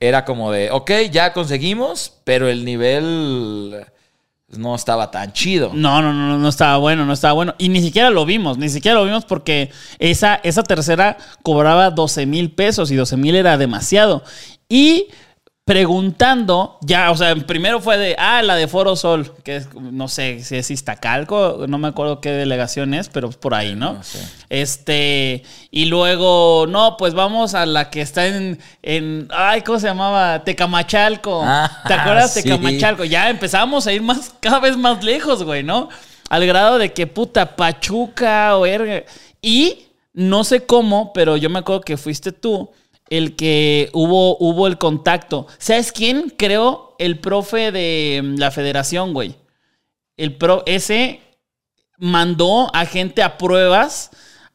era 0.00 0.24
como 0.24 0.50
de, 0.52 0.70
ok, 0.70 0.90
ya 1.10 1.32
conseguimos, 1.32 2.12
pero 2.24 2.48
el 2.48 2.64
nivel 2.64 3.84
no 4.56 4.74
estaba 4.74 5.10
tan 5.10 5.32
chido. 5.32 5.72
No, 5.74 6.00
no, 6.00 6.12
no, 6.12 6.38
no 6.38 6.48
estaba 6.48 6.78
bueno, 6.78 7.04
no 7.04 7.12
estaba 7.12 7.34
bueno. 7.34 7.54
Y 7.58 7.68
ni 7.68 7.82
siquiera 7.82 8.10
lo 8.10 8.24
vimos, 8.24 8.56
ni 8.56 8.68
siquiera 8.68 8.98
lo 8.98 9.04
vimos 9.04 9.24
porque 9.24 9.70
esa, 9.98 10.36
esa 10.36 10.62
tercera 10.62 11.18
cobraba 11.42 11.90
12 11.90 12.26
mil 12.26 12.50
pesos 12.52 12.90
y 12.90 12.96
12 12.96 13.16
mil 13.18 13.34
era 13.34 13.58
demasiado. 13.58 14.24
Y 14.68 15.08
preguntando, 15.68 16.78
ya, 16.80 17.10
o 17.10 17.16
sea, 17.18 17.36
primero 17.36 17.78
fue 17.82 17.98
de, 17.98 18.16
ah, 18.18 18.40
la 18.40 18.56
de 18.56 18.68
Foro 18.68 18.96
Sol, 18.96 19.34
que 19.44 19.56
es, 19.56 19.68
no 19.74 20.08
sé 20.08 20.42
si 20.42 20.56
es 20.56 20.70
Iztacalco, 20.70 21.66
no 21.68 21.76
me 21.76 21.88
acuerdo 21.88 22.22
qué 22.22 22.30
delegación 22.30 22.94
es, 22.94 23.10
pero 23.10 23.28
por 23.28 23.52
ahí, 23.52 23.74
¿no? 23.74 23.92
No 23.92 24.02
sé. 24.02 24.18
Este, 24.48 25.42
y 25.70 25.84
luego, 25.84 26.64
no, 26.66 26.96
pues 26.96 27.12
vamos 27.12 27.52
a 27.52 27.66
la 27.66 27.90
que 27.90 28.00
está 28.00 28.28
en, 28.28 28.58
en 28.82 29.28
ay, 29.30 29.60
¿cómo 29.60 29.78
se 29.78 29.88
llamaba? 29.88 30.42
Tecamachalco. 30.42 31.42
Ah, 31.44 31.82
¿Te 31.86 31.92
acuerdas 31.92 32.32
sí. 32.32 32.44
Tecamachalco? 32.44 33.04
Ya 33.04 33.28
empezamos 33.28 33.86
a 33.86 33.92
ir 33.92 34.00
más, 34.00 34.32
cada 34.40 34.60
vez 34.60 34.74
más 34.74 35.04
lejos, 35.04 35.42
güey, 35.42 35.64
¿no? 35.64 35.90
Al 36.30 36.46
grado 36.46 36.78
de 36.78 36.94
que 36.94 37.06
puta 37.06 37.56
Pachuca 37.56 38.56
o 38.56 38.64
erga. 38.64 39.02
Y 39.42 39.88
no 40.14 40.44
sé 40.44 40.64
cómo, 40.64 41.12
pero 41.12 41.36
yo 41.36 41.50
me 41.50 41.58
acuerdo 41.58 41.82
que 41.82 41.98
fuiste 41.98 42.32
tú 42.32 42.70
el 43.10 43.36
que 43.36 43.90
hubo, 43.92 44.36
hubo 44.38 44.66
el 44.66 44.78
contacto. 44.78 45.46
¿Sabes 45.58 45.92
quién? 45.92 46.32
Creo 46.36 46.94
el 46.98 47.18
profe 47.18 47.72
de 47.72 48.20
mm, 48.22 48.36
la 48.38 48.50
federación, 48.50 49.12
güey. 49.14 49.34
El 50.16 50.36
pro, 50.36 50.62
ese 50.66 51.20
mandó 51.98 52.74
a 52.74 52.86
gente 52.86 53.22
a 53.22 53.38
pruebas 53.38 54.10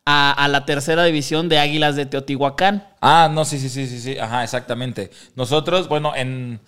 a, 0.06 0.32
a 0.32 0.48
la 0.48 0.66
tercera 0.66 1.04
división 1.06 1.50
de 1.50 1.60
Águilas 1.60 1.96
de 1.96 2.06
Teotihuacán. 2.06 2.88
Ah, 3.02 3.30
no, 3.32 3.46
sí, 3.46 3.58
sí, 3.60 3.70
sí, 3.70 3.88
sí, 3.88 4.00
sí, 4.00 4.18
ajá, 4.18 4.44
exactamente. 4.44 5.12
Nosotros, 5.36 5.88
bueno, 5.88 6.14
en 6.16 6.60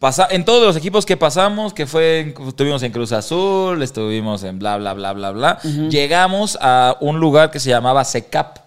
pasa, 0.00 0.26
en 0.30 0.44
todos 0.44 0.64
los 0.66 0.76
equipos 0.76 1.06
que 1.06 1.16
pasamos, 1.16 1.72
que 1.72 1.86
fue, 1.86 2.20
en- 2.20 2.34
estuvimos 2.48 2.82
en 2.82 2.92
Cruz 2.92 3.12
Azul, 3.12 3.82
estuvimos 3.82 4.42
en 4.42 4.58
bla, 4.58 4.76
bla, 4.76 4.92
bla, 4.94 5.12
bla, 5.12 5.30
bla, 5.30 5.58
llegamos 5.88 6.58
a 6.60 6.96
un 7.00 7.20
lugar 7.20 7.50
que 7.50 7.60
se 7.60 7.70
llamaba 7.70 8.04
SECAP. 8.04 8.58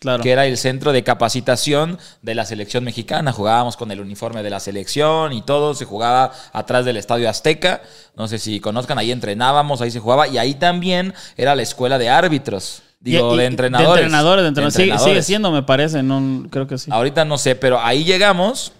Claro. 0.00 0.22
que 0.22 0.30
era 0.32 0.46
el 0.46 0.56
centro 0.56 0.92
de 0.92 1.04
capacitación 1.04 1.98
de 2.22 2.34
la 2.34 2.46
selección 2.46 2.82
mexicana. 2.84 3.32
Jugábamos 3.32 3.76
con 3.76 3.90
el 3.90 4.00
uniforme 4.00 4.42
de 4.42 4.48
la 4.50 4.58
selección 4.58 5.32
y 5.34 5.42
todo. 5.42 5.74
Se 5.74 5.84
jugaba 5.84 6.32
atrás 6.54 6.84
del 6.86 6.96
Estadio 6.96 7.28
Azteca. 7.28 7.82
No 8.16 8.26
sé 8.26 8.38
si 8.38 8.60
conozcan, 8.60 8.98
ahí 8.98 9.12
entrenábamos, 9.12 9.82
ahí 9.82 9.90
se 9.90 10.00
jugaba. 10.00 10.26
Y 10.26 10.38
ahí 10.38 10.54
también 10.54 11.12
era 11.36 11.54
la 11.54 11.60
escuela 11.62 11.98
de 11.98 12.08
árbitros. 12.08 12.82
Digo, 12.98 13.32
Y- 13.32 13.34
y- 13.34 13.38
de 13.40 13.44
entrenadores. 13.46 13.94
De 13.96 14.00
entrenadores, 14.06 14.42
de 14.42 14.48
entrenadores. 14.48 15.02
Sigue- 15.04 15.22
siendo, 15.22 15.52
me 15.52 15.62
parece. 15.62 16.02
No, 16.02 16.46
creo 16.50 16.66
que 16.66 16.78
sí. 16.78 16.90
Ahorita 16.92 17.24
no 17.26 17.36
sé, 17.38 17.54
pero 17.54 17.78
ahí 17.80 18.02
llegamos. 18.04 18.72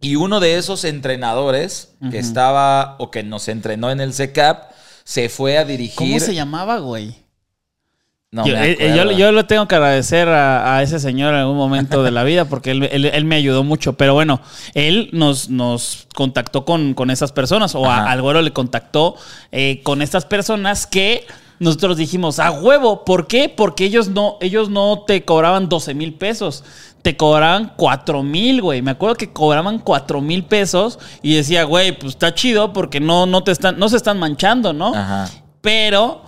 Y 0.00 0.16
uno 0.16 0.40
de 0.40 0.56
esos 0.56 0.84
entrenadores 0.84 1.92
que 2.10 2.18
estaba 2.18 2.96
o 2.98 3.10
que 3.10 3.22
nos 3.22 3.48
entrenó 3.48 3.90
en 3.90 4.00
el 4.00 4.14
CECAP 4.14 4.70
se 5.04 5.28
fue 5.28 5.58
a 5.58 5.64
dirigir. 5.66 5.96
¿Cómo 5.96 6.18
se 6.20 6.34
llamaba, 6.34 6.78
güey? 6.78 7.16
No 8.32 8.46
yo, 8.46 8.54
eh, 8.56 8.76
eh, 8.78 8.94
yo- 8.96 9.10
yo 9.10 9.32
le 9.32 9.42
tengo 9.42 9.66
que 9.66 9.74
agradecer 9.74 10.28
a, 10.28 10.76
a 10.76 10.82
ese 10.84 11.00
señor 11.00 11.34
en 11.34 11.40
algún 11.40 11.56
momento 11.56 12.04
de 12.04 12.12
la 12.12 12.22
vida 12.22 12.44
porque 12.44 12.70
él, 12.70 12.84
él- 12.92 13.06
él 13.06 13.24
me 13.24 13.34
ayudó 13.34 13.64
mucho. 13.64 13.94
Pero 13.94 14.14
bueno, 14.14 14.40
él 14.74 15.08
nos, 15.12 15.48
nos 15.48 16.06
contactó 16.14 16.64
con, 16.64 16.94
con 16.94 17.10
esas 17.10 17.32
personas 17.32 17.74
o 17.74 17.86
a, 17.86 18.08
al 18.12 18.22
güero 18.22 18.40
le 18.40 18.52
contactó 18.52 19.16
eh, 19.50 19.80
con 19.82 20.00
estas 20.00 20.26
personas 20.26 20.86
que 20.86 21.26
nosotros 21.58 21.96
dijimos, 21.96 22.38
a 22.38 22.52
huevo, 22.52 23.04
¿por 23.04 23.26
qué? 23.26 23.48
Porque 23.48 23.84
ellos 23.84 24.08
no, 24.08 24.36
ellos 24.40 24.70
no 24.70 25.02
te 25.06 25.24
cobraban 25.24 25.68
12 25.68 25.94
mil 25.94 26.14
pesos. 26.14 26.62
Te 27.02 27.16
cobraban 27.16 27.72
4 27.76 28.22
mil, 28.22 28.62
güey. 28.62 28.80
Me 28.80 28.92
acuerdo 28.92 29.16
que 29.16 29.32
cobraban 29.32 29.80
4 29.80 30.20
mil 30.20 30.44
pesos 30.44 31.00
y 31.20 31.34
decía, 31.34 31.64
güey, 31.64 31.98
pues 31.98 32.12
está 32.12 32.32
chido 32.32 32.72
porque 32.72 33.00
no, 33.00 33.26
no, 33.26 33.42
te 33.42 33.50
están, 33.50 33.76
no 33.78 33.88
se 33.88 33.96
están 33.96 34.20
manchando, 34.20 34.72
¿no? 34.72 34.94
Ajá. 34.94 35.28
Pero 35.60 36.22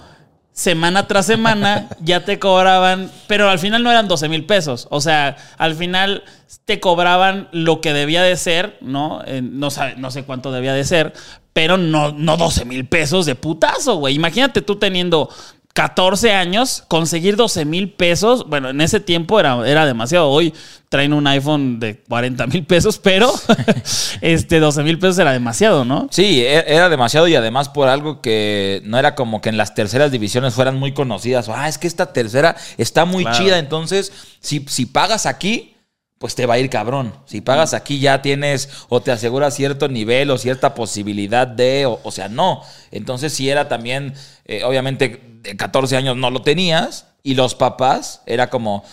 semana 0.52 1.06
tras 1.06 1.26
semana 1.26 1.88
ya 2.00 2.24
te 2.24 2.38
cobraban, 2.38 3.10
pero 3.26 3.48
al 3.48 3.58
final 3.58 3.82
no 3.82 3.90
eran 3.90 4.08
12 4.08 4.28
mil 4.28 4.44
pesos. 4.44 4.86
O 4.90 5.00
sea, 5.00 5.36
al 5.58 5.74
final 5.74 6.24
te 6.64 6.80
cobraban 6.80 7.48
lo 7.52 7.80
que 7.80 7.92
debía 7.92 8.22
de 8.22 8.36
ser, 8.36 8.78
¿no? 8.80 9.22
Eh, 9.26 9.40
no, 9.42 9.68
no 9.96 10.10
sé 10.10 10.24
cuánto 10.24 10.52
debía 10.52 10.74
de 10.74 10.84
ser, 10.84 11.12
pero 11.52 11.76
no, 11.76 12.12
no 12.12 12.36
12 12.36 12.64
mil 12.64 12.86
pesos 12.86 13.26
de 13.26 13.34
putazo, 13.34 13.96
güey. 13.96 14.14
Imagínate 14.14 14.62
tú 14.62 14.76
teniendo 14.76 15.28
14 15.74 16.32
años, 16.32 16.84
conseguir 16.88 17.36
12 17.36 17.64
mil 17.64 17.90
pesos. 17.92 18.46
Bueno, 18.48 18.68
en 18.70 18.80
ese 18.82 19.00
tiempo 19.00 19.40
era, 19.40 19.66
era 19.66 19.86
demasiado. 19.86 20.28
Hoy 20.28 20.52
traen 20.90 21.14
un 21.14 21.26
iPhone 21.26 21.80
de 21.80 21.96
40 22.02 22.46
mil 22.48 22.64
pesos, 22.66 22.98
pero 22.98 23.32
este 24.20 24.60
12 24.60 24.82
mil 24.82 24.98
pesos 24.98 25.18
era 25.18 25.32
demasiado, 25.32 25.84
¿no? 25.84 26.08
Sí, 26.10 26.42
e- 26.42 26.64
era 26.74 26.88
demasiado 26.90 27.26
y 27.28 27.34
además 27.34 27.68
por 27.70 27.88
algo 27.88 28.20
que 28.20 28.82
no 28.84 28.98
era 28.98 29.14
como 29.14 29.40
que 29.40 29.48
en 29.48 29.56
las 29.56 29.74
terceras 29.74 30.10
divisiones 30.12 30.52
fueran 30.54 30.78
muy 30.78 30.92
conocidas. 30.92 31.48
Ah, 31.48 31.68
es 31.68 31.78
que 31.78 31.86
esta 31.86 32.12
tercera 32.12 32.54
está 32.76 33.04
muy 33.06 33.24
Claro. 33.24 33.38
chida, 33.38 33.58
entonces 33.58 34.12
si, 34.40 34.64
si 34.68 34.84
pagas 34.86 35.24
aquí, 35.26 35.76
pues 36.18 36.34
te 36.34 36.44
va 36.46 36.54
a 36.54 36.58
ir 36.58 36.68
cabrón. 36.70 37.14
Si 37.24 37.40
pagas 37.40 37.72
aquí 37.74 37.98
ya 37.98 38.20
tienes 38.22 38.68
o 38.90 39.00
te 39.00 39.10
aseguras 39.10 39.54
cierto 39.54 39.88
nivel 39.88 40.30
o 40.30 40.38
cierta 40.38 40.74
posibilidad 40.74 41.46
de, 41.48 41.86
o, 41.86 41.98
o 42.04 42.12
sea, 42.12 42.28
no. 42.28 42.62
Entonces 42.90 43.32
sí 43.32 43.48
era 43.50 43.68
también, 43.68 44.12
eh, 44.44 44.62
obviamente, 44.64 45.31
de 45.42 45.56
14 45.56 45.96
años 45.96 46.16
no 46.16 46.30
lo 46.30 46.42
tenías 46.42 47.06
y 47.22 47.34
los 47.34 47.54
papás 47.54 48.22
era 48.26 48.48
como, 48.48 48.84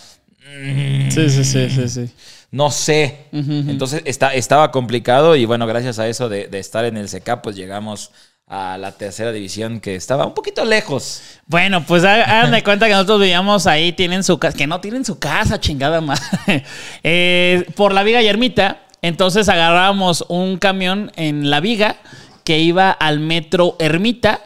Sí, 1.10 1.30
sí, 1.30 1.44
sí, 1.44 1.70
sí, 1.70 1.88
sí. 1.88 2.10
no 2.50 2.70
sé. 2.70 3.26
Entonces 3.32 4.02
está, 4.04 4.34
estaba 4.34 4.70
complicado 4.70 5.36
y 5.36 5.44
bueno, 5.44 5.66
gracias 5.66 5.98
a 5.98 6.08
eso 6.08 6.28
de, 6.28 6.48
de 6.48 6.58
estar 6.58 6.84
en 6.84 6.96
el 6.96 7.08
CK, 7.08 7.40
pues 7.42 7.56
llegamos 7.56 8.10
a 8.46 8.76
la 8.78 8.90
tercera 8.90 9.30
división 9.30 9.78
que 9.78 9.94
estaba 9.94 10.26
un 10.26 10.34
poquito 10.34 10.64
lejos. 10.64 11.22
Bueno, 11.46 11.84
pues 11.86 12.02
hagan 12.04 12.50
de 12.50 12.62
cuenta 12.64 12.86
que 12.86 12.92
nosotros 12.94 13.20
vivíamos 13.20 13.68
ahí, 13.68 13.92
tienen 13.92 14.24
su 14.24 14.38
casa, 14.38 14.58
que 14.58 14.66
no 14.66 14.80
tienen 14.80 15.04
su 15.04 15.18
casa, 15.18 15.60
chingada 15.60 16.00
madre. 16.00 16.24
Eh, 17.04 17.64
por 17.76 17.92
la 17.94 18.02
Viga 18.02 18.20
y 18.22 18.26
Ermita. 18.26 18.82
Entonces 19.02 19.48
agarrábamos 19.48 20.24
un 20.28 20.58
camión 20.58 21.12
en 21.16 21.48
la 21.48 21.60
Viga 21.60 21.96
que 22.42 22.58
iba 22.58 22.90
al 22.90 23.20
metro 23.20 23.76
Ermita. 23.78 24.40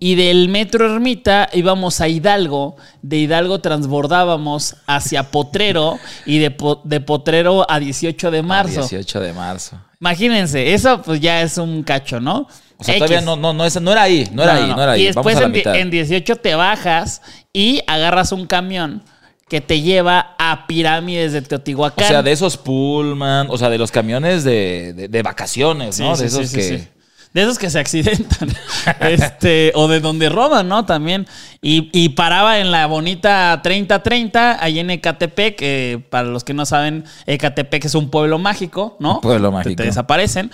Y 0.00 0.14
del 0.14 0.48
metro 0.48 0.94
Ermita 0.94 1.48
íbamos 1.52 2.00
a 2.00 2.08
Hidalgo, 2.08 2.76
de 3.02 3.16
Hidalgo 3.16 3.60
transbordábamos 3.60 4.76
hacia 4.86 5.24
Potrero 5.30 5.98
y 6.24 6.38
de, 6.38 6.50
Po- 6.52 6.80
de 6.84 7.00
Potrero 7.00 7.68
a 7.68 7.80
18 7.80 8.30
de 8.30 8.42
marzo. 8.42 8.80
18 8.80 9.20
de 9.20 9.32
marzo. 9.32 9.80
Imagínense, 10.00 10.72
eso 10.74 11.02
pues 11.02 11.20
ya 11.20 11.42
es 11.42 11.58
un 11.58 11.82
cacho, 11.82 12.20
¿no? 12.20 12.46
O 12.76 12.84
sea, 12.84 12.94
X. 12.94 13.06
todavía 13.06 13.20
no, 13.26 13.34
no, 13.36 13.52
no, 13.52 13.64
esa- 13.64 13.80
no 13.80 13.90
era 13.90 14.02
ahí, 14.02 14.28
no 14.32 14.44
era 14.44 14.54
ahí, 14.54 14.68
no, 14.68 14.80
era 14.82 14.92
ahí. 14.92 15.02
Y 15.02 15.04
después 15.06 15.34
Vamos 15.34 15.38
a 15.38 15.40
la 15.40 15.46
en, 15.46 15.52
mitad. 15.52 15.74
en 15.76 15.90
18 15.90 16.36
te 16.36 16.54
bajas 16.54 17.20
y 17.52 17.82
agarras 17.88 18.30
un 18.30 18.46
camión 18.46 19.02
que 19.48 19.60
te 19.60 19.80
lleva 19.80 20.36
a 20.38 20.66
pirámides 20.68 21.32
de 21.32 21.38
O 21.38 21.42
Teotihuacán. 21.42 22.06
sea, 22.06 22.22
de 22.22 22.30
esos 22.30 22.56
Pullman, 22.56 23.48
o 23.50 23.58
sea, 23.58 23.68
de 23.70 23.78
los 23.78 23.90
camiones 23.90 24.44
de, 24.44 24.92
de- 24.92 25.08
de 25.08 25.22
vacaciones, 25.22 25.98
¿no? 25.98 26.14
sí, 26.14 26.22
de 26.22 26.28
sí, 26.30 26.36
esos 26.40 26.50
sí, 26.50 26.56
que... 26.56 26.97
De 27.34 27.42
esos 27.42 27.58
que 27.58 27.68
se 27.70 27.78
accidentan. 27.78 28.48
este, 29.00 29.72
o 29.74 29.86
de 29.88 30.00
donde 30.00 30.28
roban, 30.28 30.68
¿no? 30.68 30.86
También. 30.86 31.26
Y, 31.60 31.90
y 31.92 32.10
paraba 32.10 32.58
en 32.58 32.70
la 32.70 32.86
bonita 32.86 33.60
3030, 33.62 34.62
ahí 34.62 34.78
en 34.78 34.90
Ecatepec, 34.90 35.56
que 35.56 36.02
para 36.10 36.28
los 36.28 36.44
que 36.44 36.54
no 36.54 36.64
saben, 36.66 37.04
Ecatepec 37.26 37.84
es 37.84 37.94
un 37.94 38.10
pueblo 38.10 38.38
mágico, 38.38 38.96
¿no? 38.98 39.16
Un 39.16 39.20
pueblo 39.20 39.52
mágico. 39.52 39.76
Te, 39.76 39.84
desaparecen. 39.84 40.50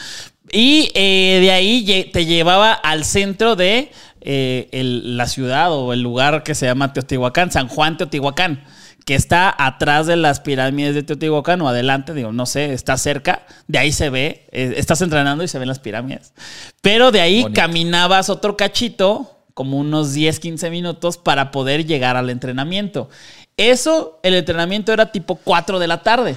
Y 0.50 0.90
eh, 0.95 1.38
de 1.40 1.50
ahí 1.52 2.11
te 2.12 2.26
llevaba 2.26 2.73
al 2.73 3.04
centro 3.04 3.57
de 3.57 3.90
eh, 4.21 4.69
el- 4.73 5.16
la 5.16 5.26
ciudad 5.26 5.73
o 5.73 5.93
el 5.93 6.00
lugar 6.02 6.43
que 6.43 6.54
se 6.54 6.66
llama 6.66 6.93
Teotihuacán, 6.93 7.50
San 7.50 7.69
Juan 7.69 7.97
Teotihuacán, 7.97 8.64
que 9.04 9.14
está 9.14 9.54
atrás 9.58 10.06
de 10.06 10.16
las 10.16 10.40
pirámides 10.40 10.94
de 10.94 11.02
Teotihuacán 11.02 11.61
o 11.61 11.68
adelante, 11.68 12.14
digo, 12.14 12.32
no 12.32 12.46
sé, 12.46 12.73
está 12.73 12.96
cerca, 12.96 13.42
de 13.68 13.78
ahí 13.78 13.92
se 13.92 14.08
ve, 14.11 14.46
eh, 14.50 14.75
estás 14.76 15.02
entrenando 15.02 15.44
y 15.44 15.49
se 15.49 15.58
ven 15.58 15.68
las 15.68 15.78
pirámides. 15.78 16.32
Pero 16.80 17.11
de 17.11 17.20
ahí 17.20 17.42
Bonito. 17.42 17.61
caminabas 17.61 18.30
otro 18.30 18.56
cachito, 18.56 19.30
como 19.52 19.76
unos 19.78 20.14
10, 20.14 20.40
15 20.40 20.70
minutos, 20.70 21.18
para 21.18 21.50
poder 21.50 21.84
llegar 21.87 22.16
al 22.16 22.30
entrenamiento. 22.30 23.08
Eso, 23.56 24.18
el 24.23 24.34
entrenamiento 24.34 24.92
era 24.92 25.12
tipo 25.12 25.37
4 25.37 25.78
de 25.78 25.87
la 25.87 26.02
tarde. 26.02 26.37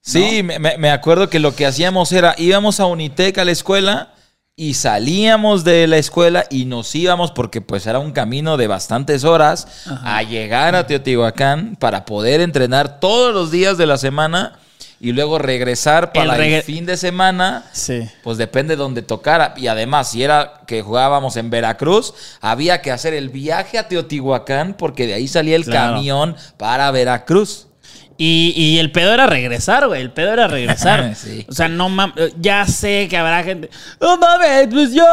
Sí, 0.00 0.42
me, 0.42 0.58
me- 0.58 0.78
me 0.78 0.90
acuerdo 0.90 1.28
que 1.28 1.38
lo 1.40 1.54
que 1.54 1.66
hacíamos 1.66 2.12
era, 2.12 2.34
íbamos 2.38 2.80
a 2.80 2.86
Unitec 2.86 3.36
a 3.38 3.44
la 3.44 3.50
escuela 3.50 4.14
y 4.60 4.74
salíamos 4.74 5.62
de 5.62 5.86
la 5.86 5.98
escuela 5.98 6.44
y 6.50 6.64
nos 6.64 6.92
íbamos 6.94 7.30
porque 7.30 7.60
pues 7.60 7.86
era 7.86 8.00
un 8.00 8.10
camino 8.10 8.56
de 8.56 8.66
bastantes 8.66 9.22
horas 9.22 9.68
a 10.02 10.20
llegar 10.24 10.74
a 10.74 10.84
Teotihuacán 10.84 11.76
para 11.76 12.04
poder 12.04 12.40
entrenar 12.40 12.98
todos 12.98 13.32
los 13.32 13.52
días 13.52 13.78
de 13.78 13.86
la 13.86 13.96
semana 13.98 14.58
y 15.00 15.12
luego 15.12 15.38
regresar 15.38 16.12
para 16.12 16.34
el, 16.34 16.40
regre- 16.42 16.64
fin 16.64 16.84
de 16.84 16.96
semana. 16.96 17.66
Sí. 17.72 18.00
Pues 18.24 18.36
depende 18.36 18.74
de 18.74 18.82
donde 18.82 19.02
tocara. 19.02 19.54
Y 19.56 19.68
además, 19.68 20.10
si 20.10 20.24
era 20.24 20.54
que 20.66 20.82
jugábamos 20.82 21.36
en 21.36 21.50
Veracruz, 21.50 22.12
había 22.40 22.82
que 22.82 22.90
hacer 22.90 23.14
el 23.14 23.28
viaje 23.28 23.78
a 23.78 23.86
Teotihuacán 23.86 24.74
porque 24.76 25.06
de 25.06 25.14
ahí 25.14 25.28
salía 25.28 25.54
el 25.54 25.64
Claro. 25.66 25.94
camión 25.94 26.34
para 26.56 26.90
Veracruz. 26.90 27.67
Y, 28.20 28.52
y 28.56 28.78
el 28.80 28.90
pedo 28.90 29.14
era 29.14 29.28
regresar, 29.28 29.86
güey. 29.86 30.02
El 30.02 30.10
pedo 30.10 30.32
era 30.32 30.48
regresar. 30.48 31.14
Sí. 31.14 31.46
O 31.48 31.52
sea, 31.52 31.68
no 31.68 31.88
mames. 31.88 32.32
Ya 32.40 32.66
sé 32.66 33.06
que 33.08 33.16
habrá 33.16 33.44
gente. 33.44 33.70
No 34.00 34.16
mames, 34.18 34.66
pues 34.72 34.92
yo 34.92 35.04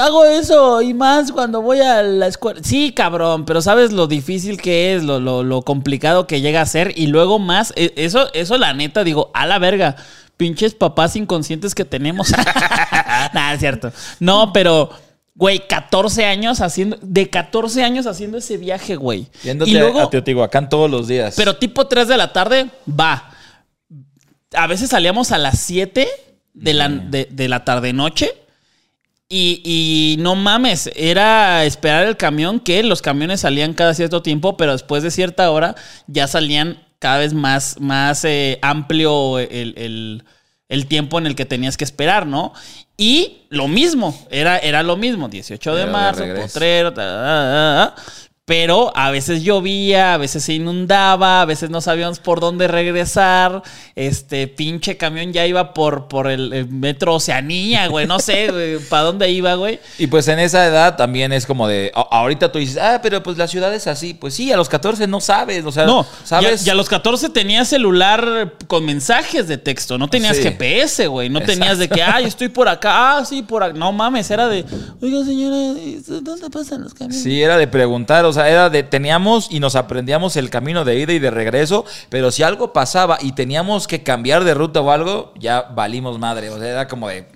hago 0.00 0.24
eso 0.24 0.80
y 0.80 0.94
más 0.94 1.30
cuando 1.30 1.60
voy 1.60 1.80
a 1.80 2.02
la 2.02 2.26
escuela. 2.26 2.60
Sí, 2.64 2.92
cabrón, 2.92 3.44
pero 3.44 3.60
sabes 3.60 3.92
lo 3.92 4.06
difícil 4.06 4.60
que 4.60 4.94
es, 4.94 5.04
lo, 5.04 5.20
lo, 5.20 5.42
lo 5.42 5.60
complicado 5.62 6.26
que 6.26 6.40
llega 6.40 6.62
a 6.62 6.66
ser. 6.66 6.94
Y 6.96 7.08
luego 7.08 7.38
más, 7.38 7.74
e- 7.76 7.92
eso, 7.96 8.32
eso 8.32 8.56
la 8.56 8.72
neta, 8.72 9.04
digo, 9.04 9.30
a 9.34 9.46
la 9.46 9.58
verga. 9.58 9.96
Pinches 10.38 10.72
papás 10.74 11.16
inconscientes 11.16 11.74
que 11.74 11.84
tenemos. 11.84 12.30
Nada, 13.34 13.52
es 13.54 13.60
cierto. 13.60 13.92
No, 14.20 14.52
pero. 14.52 14.90
Güey, 15.38 15.68
14 15.68 16.24
años 16.24 16.60
haciendo, 16.60 16.98
de 17.00 17.30
14 17.30 17.84
años 17.84 18.06
haciendo 18.08 18.38
ese 18.38 18.56
viaje, 18.56 18.96
güey. 18.96 19.28
Yéndote 19.44 19.70
Y 19.70 19.74
luego, 19.74 20.00
a 20.00 20.10
Teotihuacán 20.10 20.68
todos 20.68 20.90
los 20.90 21.06
días. 21.06 21.34
pero 21.36 21.56
tipo 21.56 21.86
3 21.86 22.08
de 22.08 22.16
la 22.16 22.32
tarde, 22.32 22.66
va. 22.88 23.30
A 24.52 24.66
veces 24.66 24.90
salíamos 24.90 25.30
a 25.30 25.38
las 25.38 25.60
7 25.60 26.08
de 26.54 26.74
la, 26.74 26.88
de, 26.88 27.28
de 27.30 27.48
la 27.48 27.64
tarde-noche. 27.64 28.32
Y, 29.28 29.60
y 29.62 30.16
no 30.22 30.34
mames, 30.34 30.90
era 30.96 31.64
esperar 31.66 32.06
el 32.08 32.16
camión, 32.16 32.58
que 32.58 32.82
los 32.82 33.00
camiones 33.00 33.40
salían 33.42 33.74
cada 33.74 33.94
cierto 33.94 34.22
tiempo, 34.22 34.56
pero 34.56 34.72
después 34.72 35.02
de 35.04 35.10
cierta 35.12 35.50
hora 35.52 35.76
ya 36.08 36.26
salían 36.26 36.82
cada 36.98 37.18
vez 37.18 37.32
más, 37.32 37.76
más 37.78 38.24
eh, 38.24 38.58
amplio 38.62 39.38
el, 39.38 39.74
el- 39.76 40.24
el 40.68 40.86
tiempo 40.86 41.18
en 41.18 41.26
el 41.26 41.34
que 41.34 41.44
tenías 41.46 41.76
que 41.76 41.84
esperar, 41.84 42.26
¿no? 42.26 42.52
Y 42.96 43.42
lo 43.48 43.68
mismo, 43.68 44.26
era, 44.30 44.58
era 44.58 44.82
lo 44.82 44.96
mismo, 44.96 45.28
18 45.28 45.74
de 45.74 45.86
de 45.86 45.90
marzo, 45.90 46.20
regreso. 46.20 46.46
potrero, 46.46 46.92
ta, 46.92 47.02
ta, 47.02 47.94
ta, 47.96 48.02
pero 48.48 48.96
a 48.96 49.10
veces 49.10 49.42
llovía, 49.42 50.14
a 50.14 50.16
veces 50.16 50.42
se 50.42 50.54
inundaba, 50.54 51.42
a 51.42 51.44
veces 51.44 51.68
no 51.68 51.82
sabíamos 51.82 52.18
por 52.18 52.40
dónde 52.40 52.66
regresar. 52.66 53.62
Este 53.94 54.48
pinche 54.48 54.96
camión 54.96 55.34
ya 55.34 55.46
iba 55.46 55.74
por, 55.74 56.08
por 56.08 56.28
el, 56.28 56.66
metro 56.70 57.16
Oceanía, 57.16 57.88
güey, 57.88 58.06
no 58.06 58.18
sé, 58.18 58.78
para 58.88 59.02
dónde 59.02 59.30
iba, 59.30 59.54
güey. 59.54 59.80
Y 59.98 60.06
pues 60.06 60.28
en 60.28 60.38
esa 60.38 60.66
edad 60.66 60.96
también 60.96 61.30
es 61.34 61.44
como 61.44 61.68
de, 61.68 61.92
ahorita 61.94 62.50
tú 62.50 62.58
dices, 62.58 62.78
ah, 62.78 63.00
pero 63.02 63.22
pues 63.22 63.36
la 63.36 63.46
ciudad 63.48 63.74
es 63.74 63.86
así. 63.86 64.14
Pues 64.14 64.32
sí, 64.32 64.50
a 64.50 64.56
los 64.56 64.70
14 64.70 65.06
no 65.06 65.20
sabes, 65.20 65.66
o 65.66 65.70
sea, 65.70 65.84
no, 65.84 66.06
sabes. 66.24 66.66
Y 66.66 66.70
a, 66.70 66.74
los 66.74 66.88
14 66.88 67.28
tenías 67.28 67.68
celular 67.68 68.54
con 68.66 68.82
mensajes 68.86 69.46
de 69.46 69.58
texto, 69.58 69.98
no 69.98 70.08
tenías 70.08 70.38
GPS, 70.38 71.06
güey, 71.06 71.28
no 71.28 71.42
tenías 71.42 71.76
de 71.76 71.86
que, 71.86 72.02
ay, 72.02 72.24
estoy 72.24 72.48
por 72.48 72.66
acá, 72.66 73.18
ah, 73.18 73.24
sí, 73.26 73.42
por 73.42 73.62
acá. 73.62 73.78
No 73.78 73.92
mames, 73.92 74.30
era 74.30 74.48
de, 74.48 74.64
oiga, 75.02 75.22
señora, 75.22 75.78
¿dónde 76.22 76.48
pasan 76.48 76.84
los 76.84 76.94
camiones? 76.94 77.22
Sí, 77.22 77.42
era 77.42 77.58
de 77.58 77.68
preguntar, 77.68 78.24
o 78.24 78.32
sea, 78.32 78.37
era 78.46 78.70
de, 78.70 78.82
teníamos 78.82 79.48
y 79.50 79.60
nos 79.60 79.74
aprendíamos 79.74 80.36
el 80.36 80.50
camino 80.50 80.84
de 80.84 81.00
ida 81.00 81.12
y 81.14 81.18
de 81.18 81.30
regreso, 81.30 81.84
pero 82.10 82.30
si 82.30 82.42
algo 82.42 82.72
pasaba 82.72 83.18
y 83.20 83.32
teníamos 83.32 83.86
que 83.86 84.02
cambiar 84.02 84.44
de 84.44 84.54
ruta 84.54 84.80
o 84.80 84.90
algo, 84.90 85.32
ya 85.38 85.62
valimos 85.62 86.18
madre. 86.18 86.50
O 86.50 86.58
sea, 86.58 86.68
era 86.68 86.88
como 86.88 87.08
de, 87.08 87.26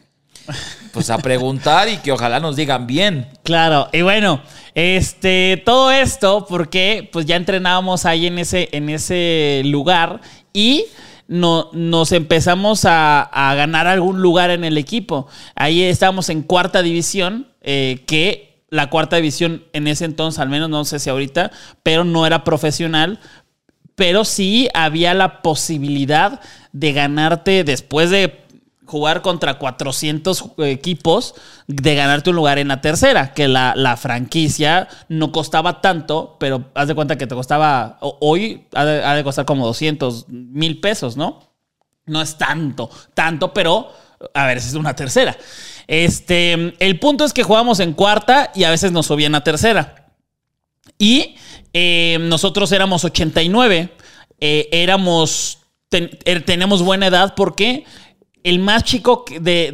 pues 0.92 1.11
a 1.11 1.18
preguntar 1.18 1.88
y 1.88 1.97
que 1.99 2.12
ojalá 2.12 2.40
nos 2.40 2.56
digan 2.56 2.87
bien. 2.87 3.28
Claro, 3.42 3.88
y 3.92 4.02
bueno, 4.02 4.42
este, 4.75 5.62
todo 5.64 5.90
esto 5.90 6.47
porque 6.49 7.09
pues 7.12 7.26
ya 7.26 7.37
entrenábamos 7.37 8.04
ahí 8.04 8.26
en 8.26 8.38
ese, 8.38 8.68
en 8.73 8.90
ese 8.90 9.62
lugar 9.64 10.21
y 10.52 10.87
no, 11.28 11.71
nos 11.73 12.12
empezamos 12.12 12.85
a, 12.85 13.30
ganar 13.32 13.87
algún 13.87 14.21
lugar 14.21 14.50
en 14.50 14.64
el 14.64 14.76
equipo. 14.76 15.26
Ahí 15.54 15.82
estábamos 15.82 16.28
en 16.28 16.42
cuarta 16.42 16.82
división, 16.82 17.49
eh, 17.62 18.02
que 18.06 18.51
la 18.73 18.88
cuarta 18.88 19.17
división 19.17 19.64
en 19.75 19.87
ese 19.87 20.07
entonces, 20.07 20.41
al 20.41 20.49
menos 20.49 20.71
no 20.71 20.87
sé 20.87 20.99
si 20.99 21.11
ahorita, 21.11 21.50
pero 21.83 22.05
no 22.05 22.26
era 22.26 22.43
profesional. 22.43 23.21
Pero 23.95 24.25
sí 24.25 24.71
había 24.73 25.12
la 25.12 25.43
posibilidad 25.43 26.41
de 26.73 26.95
ganarte 26.95 27.64
después 27.64 28.09
de 28.09 28.41
jugar 28.87 29.21
contra 29.21 29.59
400 29.59 30.52
equipos, 30.61 31.35
de 31.67 31.95
ganarte 31.95 32.31
un 32.31 32.37
lugar 32.37 32.59
en 32.59 32.69
la 32.69 32.81
tercera, 32.81 33.35
que 33.35 33.47
la, 33.47 33.97
franquicia 33.99 34.88
no 35.07 35.33
costaba 35.33 35.83
tanto, 35.83 36.38
pero 36.41 36.64
haz 36.75 36.88
de 36.88 36.95
cuenta 36.95 37.19
que 37.19 37.26
te 37.26 37.35
costaba, 37.35 37.99
hoy 38.00 38.69
ha 38.73 38.85
de, 38.85 39.23
costar 39.23 39.45
como 39.45 39.67
200 39.67 40.31
mil 40.31 40.81
pesos, 40.81 41.19
¿no? 41.19 41.41
No 42.07 42.23
es 42.23 42.38
tanto, 42.38 42.88
tanto, 43.12 43.52
pero 43.52 43.93
a 44.33 44.47
ver, 44.47 44.57
es 44.57 44.73
una 44.73 44.97
tercera. 44.97 45.37
Este, 45.92 46.72
el 46.78 46.99
punto 46.99 47.22
es 47.26 47.34
que 47.34 47.42
jugamos 47.42 47.78
en 47.78 47.92
cuarta 47.92 48.50
y 48.54 48.64
a 48.64 48.70
veces 48.70 48.92
nos 48.92 49.04
subían 49.04 49.34
a 49.34 49.44
tercera. 49.44 50.06
Y 50.99 51.37
eh, 51.75 52.16
nosotros 52.18 52.72
éramos 52.72 53.04
89. 53.04 53.90
Eh, 54.40 54.68
éramos, 54.72 55.58
er, 55.90 56.46
tenemos 56.46 56.82
buena 56.82 57.08
edad 57.08 57.34
porque 57.37 57.84
el 58.42 58.58
más 58.58 58.84
chico 58.84 59.26
de, 59.38 59.72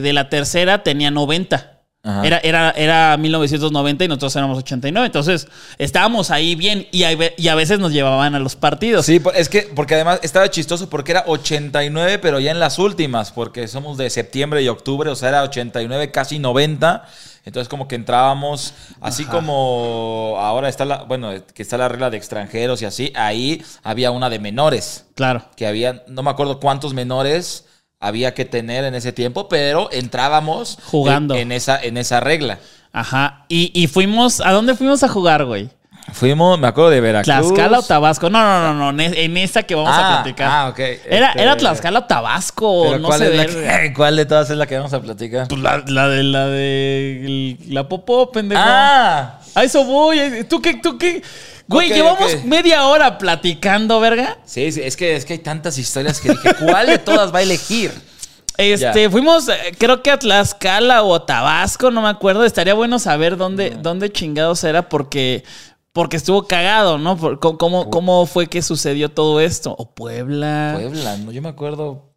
de 0.00 0.12
la 0.12 0.28
tercera 0.28 0.84
tenía 0.84 1.10
90. 1.10 1.77
Era, 2.04 2.38
era, 2.38 2.70
era 2.70 3.16
1990 3.18 4.04
y 4.04 4.08
nosotros 4.08 4.34
éramos 4.36 4.58
89. 4.58 5.06
Entonces, 5.06 5.48
estábamos 5.78 6.30
ahí 6.30 6.54
bien 6.54 6.86
y 6.90 7.02
a, 7.02 7.10
y 7.36 7.48
a 7.48 7.54
veces 7.54 7.80
nos 7.80 7.92
llevaban 7.92 8.34
a 8.34 8.38
los 8.38 8.56
partidos. 8.56 9.04
Sí, 9.04 9.20
es 9.34 9.48
que, 9.48 9.62
porque 9.62 9.94
además 9.94 10.20
estaba 10.22 10.48
chistoso 10.48 10.88
porque 10.88 11.12
era 11.12 11.24
89, 11.26 12.18
pero 12.20 12.40
ya 12.40 12.52
en 12.52 12.60
las 12.60 12.78
últimas, 12.78 13.32
porque 13.32 13.68
somos 13.68 13.98
de 13.98 14.08
septiembre 14.10 14.62
y 14.62 14.68
octubre, 14.68 15.10
o 15.10 15.16
sea, 15.16 15.28
era 15.30 15.42
89, 15.42 16.10
casi 16.10 16.38
90. 16.38 17.04
Entonces, 17.44 17.68
como 17.68 17.88
que 17.88 17.94
entrábamos, 17.94 18.74
así 19.00 19.24
como 19.24 20.36
ahora 20.38 20.68
está 20.68 20.84
la, 20.84 21.02
bueno, 21.04 21.32
que 21.54 21.62
está 21.62 21.78
la 21.78 21.88
regla 21.88 22.10
de 22.10 22.16
extranjeros 22.16 22.82
y 22.82 22.84
así, 22.84 23.12
ahí 23.16 23.64
había 23.82 24.10
una 24.10 24.30
de 24.30 24.38
menores. 24.38 25.06
Claro. 25.14 25.44
Que 25.56 25.66
había, 25.66 26.04
no 26.08 26.22
me 26.22 26.30
acuerdo 26.30 26.60
cuántos 26.60 26.94
menores 26.94 27.64
había 28.00 28.34
que 28.34 28.44
tener 28.44 28.84
en 28.84 28.94
ese 28.94 29.12
tiempo, 29.12 29.48
pero 29.48 29.88
entrábamos 29.92 30.78
jugando 30.84 31.34
en, 31.34 31.52
esa, 31.52 31.80
en 31.82 31.96
esa 31.96 32.20
regla. 32.20 32.58
Ajá. 32.92 33.44
Y, 33.48 33.86
fuimos, 33.88 34.40
¿a 34.40 34.52
dónde 34.52 34.74
fuimos 34.74 35.02
a 35.02 35.08
jugar, 35.08 35.44
güey? 35.44 35.70
Fuimos, 36.12 36.58
me 36.58 36.68
acuerdo 36.68 36.88
de 36.88 37.02
Veracruz. 37.02 37.26
Tlaxcala 37.26 37.80
o 37.80 37.82
Tabasco. 37.82 38.30
No, 38.30 38.42
no, 38.42 38.72
no, 38.72 38.92
no. 38.92 39.02
En 39.02 39.36
esa 39.36 39.64
que 39.64 39.74
vamos 39.74 39.92
a 39.92 39.98
ah, 39.98 40.22
platicar. 40.22 40.48
Ah, 40.50 40.68
ok. 40.68 40.78
Era, 40.78 41.32
era 41.32 41.50
este, 41.50 41.60
Tlaxcala 41.60 41.98
o 41.98 42.04
Tabasco. 42.04 42.96
no 42.98 43.08
¿cuál, 43.08 43.18
sé 43.18 43.42
es 43.42 43.54
la 43.54 43.92
¿Cuál 43.94 44.16
de 44.16 44.24
todas 44.24 44.48
es 44.48 44.56
la 44.56 44.66
que 44.66 44.78
vamos 44.78 44.94
a 44.94 45.02
platicar? 45.02 45.48
Pues 45.48 45.60
la, 45.60 45.84
la 45.86 46.08
de 46.08 46.22
la 46.22 46.46
de 46.46 47.58
la 47.68 47.88
popó, 47.88 48.32
pendejo. 48.32 48.62
Ah. 48.64 49.38
A 49.54 49.64
eso 49.64 49.84
voy. 49.84 50.46
¿Tú 50.48 50.62
qué? 50.62 50.74
¿Tú 50.74 50.96
qué? 50.96 51.22
Güey, 51.68 51.90
llevamos 51.90 52.44
media 52.44 52.86
hora 52.86 53.18
platicando, 53.18 54.00
verga. 54.00 54.38
Sí, 54.46 54.72
sí, 54.72 54.80
es 54.82 54.96
que, 54.96 55.16
es 55.16 55.26
que 55.26 55.34
hay 55.34 55.38
tantas 55.38 55.76
historias 55.76 56.18
que 56.18 56.30
dije, 56.30 56.54
¿cuál 56.64 56.86
de 56.86 56.98
todas 56.98 57.32
va 57.32 57.40
a 57.40 57.42
elegir? 57.42 57.92
Este, 58.56 59.08
fuimos, 59.10 59.48
eh, 59.48 59.74
creo 59.78 60.02
que 60.02 60.10
a 60.10 60.18
Tlaxcala 60.18 61.04
o 61.04 61.22
Tabasco, 61.22 61.90
no 61.90 62.02
me 62.02 62.08
acuerdo. 62.08 62.44
Estaría 62.44 62.74
bueno 62.74 62.98
saber 62.98 63.36
dónde, 63.36 63.70
dónde 63.70 64.10
chingados 64.10 64.64
era 64.64 64.88
porque, 64.88 65.44
porque 65.92 66.16
estuvo 66.16 66.46
cagado, 66.46 66.96
¿no? 66.96 67.38
¿Cómo, 67.38 67.90
¿Cómo 67.90 68.26
fue 68.26 68.48
que 68.48 68.62
sucedió 68.62 69.10
todo 69.10 69.38
esto? 69.40 69.76
¿O 69.78 69.90
Puebla? 69.90 70.72
Puebla, 70.74 71.18
no, 71.18 71.30
yo 71.32 71.42
me 71.42 71.50
acuerdo. 71.50 72.08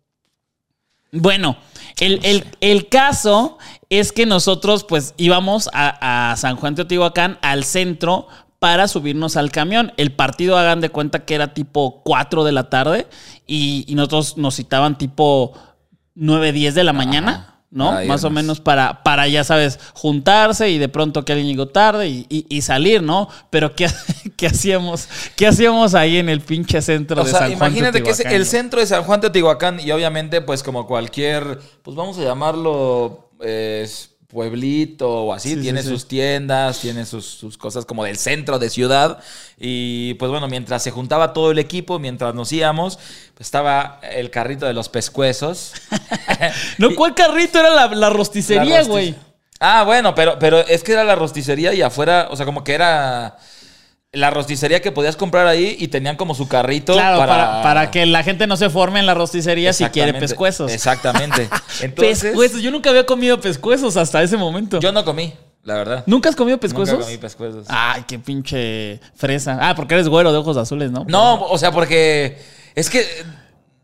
Bueno, 1.11 1.57
el, 1.99 2.87
caso 2.89 3.57
es 3.89 4.13
que 4.13 4.25
nosotros 4.25 4.85
pues 4.85 5.13
íbamos 5.17 5.69
a, 5.73 6.31
a 6.31 6.37
San 6.37 6.55
Juan 6.55 6.73
de 6.73 6.85
Teotihuacán, 6.85 7.37
al 7.41 7.65
centro, 7.65 8.27
para 8.61 8.87
subirnos 8.87 9.37
al 9.37 9.51
camión. 9.51 9.91
El 9.97 10.11
partido, 10.11 10.55
hagan 10.55 10.81
de 10.81 10.89
cuenta 10.89 11.25
que 11.25 11.33
era 11.33 11.55
tipo 11.55 12.03
4 12.03 12.43
de 12.43 12.51
la 12.51 12.69
tarde 12.69 13.07
y, 13.47 13.87
nosotros 13.95 14.37
nos 14.37 14.55
citaban 14.55 14.99
tipo 14.99 15.53
9, 16.13 16.51
10 16.51 16.75
de 16.75 16.83
la 16.83 16.93
mañana. 16.93 17.47
¿no? 17.71 18.05
Más 18.05 18.23
o 18.23 18.29
menos 18.29 18.59
para, 18.59 19.01
para, 19.01 19.27
ya 19.27 19.43
sabes, 19.43 19.79
juntarse 19.93 20.69
y 20.69 20.77
de 20.77 20.89
pronto 20.89 21.25
que 21.25 21.31
alguien 21.31 21.47
llegó 21.47 21.69
tarde 21.69 22.07
y, 22.07 22.61
salir, 22.61 23.01
¿no? 23.01 23.29
Pero 23.49 23.75
¿qué, 23.75 23.87
¿qué, 24.37 24.45
hacíamos? 24.45 25.07
¿Qué 25.35 25.47
hacíamos 25.47 25.95
ahí 25.95 26.17
en 26.17 26.29
el 26.29 26.41
pinche 26.41 26.83
centro 26.83 27.23
de 27.23 27.31
San 27.31 27.39
Juan 27.39 27.71
Imagínate 27.71 28.03
que 28.03 28.11
es 28.11 28.19
el 28.19 28.45
centro 28.45 28.79
de 28.79 28.85
San 28.85 29.03
Juan 29.03 29.21
de 29.21 29.29
Teotihuacán 29.29 29.79
y 29.79 29.89
obviamente, 29.91 30.41
pues 30.41 30.61
como 30.61 30.85
cualquier, 30.85 31.59
pues 31.81 31.95
vamos 31.97 32.19
a 32.19 32.21
llamarlo, 32.21 33.31
pueblito 34.31 35.25
o 35.25 35.33
así, 35.33 35.57
tiene 35.57 35.83
sus 35.83 36.07
tiendas, 36.07 36.79
tiene 36.79 37.05
sus, 37.05 37.57
cosas 37.57 37.85
como 37.85 38.05
del 38.05 38.17
centro 38.17 38.59
de 38.59 38.69
ciudad. 38.69 39.19
Y 39.59 40.13
pues 40.15 40.31
bueno, 40.31 40.47
mientras 40.47 40.81
se 40.81 40.91
juntaba 40.91 41.33
todo 41.33 41.51
el 41.51 41.59
equipo, 41.59 41.99
mientras 41.99 42.33
nos 42.33 42.51
íbamos, 42.51 42.97
pues 43.35 43.47
estaba 43.47 43.99
el 44.01 44.31
carrito 44.31 44.65
de 44.65 44.73
los 44.73 44.89
pescuezos. 44.89 45.73
no, 46.77 46.95
¿cuál 46.95 47.13
carrito? 47.13 47.59
Era 47.59 47.87
la, 47.87 48.09
rosticería, 48.09 48.83
güey. 48.83 49.15
Ah, 49.59 49.83
bueno, 49.83 50.15
pero, 50.15 50.39
pero 50.39 50.59
es 50.59 50.83
que 50.83 50.93
era 50.93 51.03
la 51.03 51.15
rosticería 51.15 51.73
y 51.73 51.81
afuera, 51.81 52.29
o 52.31 52.35
sea, 52.35 52.45
como 52.45 52.63
que 52.63 52.73
era 52.73 53.37
la 54.13 54.29
rosticería 54.29 54.81
que 54.81 54.91
podías 54.91 55.15
comprar 55.15 55.47
ahí 55.47 55.77
y 55.79 55.87
tenían 55.87 56.17
como 56.17 56.35
su 56.35 56.47
carrito 56.47 56.95
para... 56.95 57.61
para... 57.61 57.91
que 57.91 58.05
la 58.05 58.23
gente 58.23 58.45
no 58.45 58.57
se 58.57 58.69
forme 58.69 58.99
en 58.99 59.05
la 59.05 59.13
rosticería 59.13 59.71
si 59.71 59.85
quiere 59.85 60.13
pescuezos. 60.13 60.71
Exactamente. 60.71 61.49
pescuezos. 61.95 62.61
Yo 62.61 62.71
nunca 62.71 62.89
había 62.89 63.05
comido 63.05 63.39
pescuezos 63.39 63.95
hasta 63.95 64.21
ese 64.21 64.35
momento. 64.35 64.79
Yo 64.81 64.91
no 64.91 65.05
comí, 65.05 65.33
la 65.63 65.75
verdad. 65.75 66.03
¿Nunca 66.07 66.27
has 66.27 66.35
comido 66.35 66.59
pescuezos? 66.59 66.95
Nunca 66.95 67.05
comí 67.05 67.17
pescuezos. 67.17 67.65
Ay, 67.69 68.03
qué 68.05 68.19
pinche 68.19 68.99
fresa. 69.15 69.57
Ah, 69.61 69.75
porque 69.75 69.93
eres 69.93 70.09
güero 70.09 70.33
de 70.33 70.39
ojos 70.39 70.57
azules, 70.57 70.91
¿no? 70.91 71.05
No, 71.07 71.45
o 71.45 71.57
sea, 71.57 71.71
porque 71.71 72.37
es 72.75 72.89
que 72.89 73.05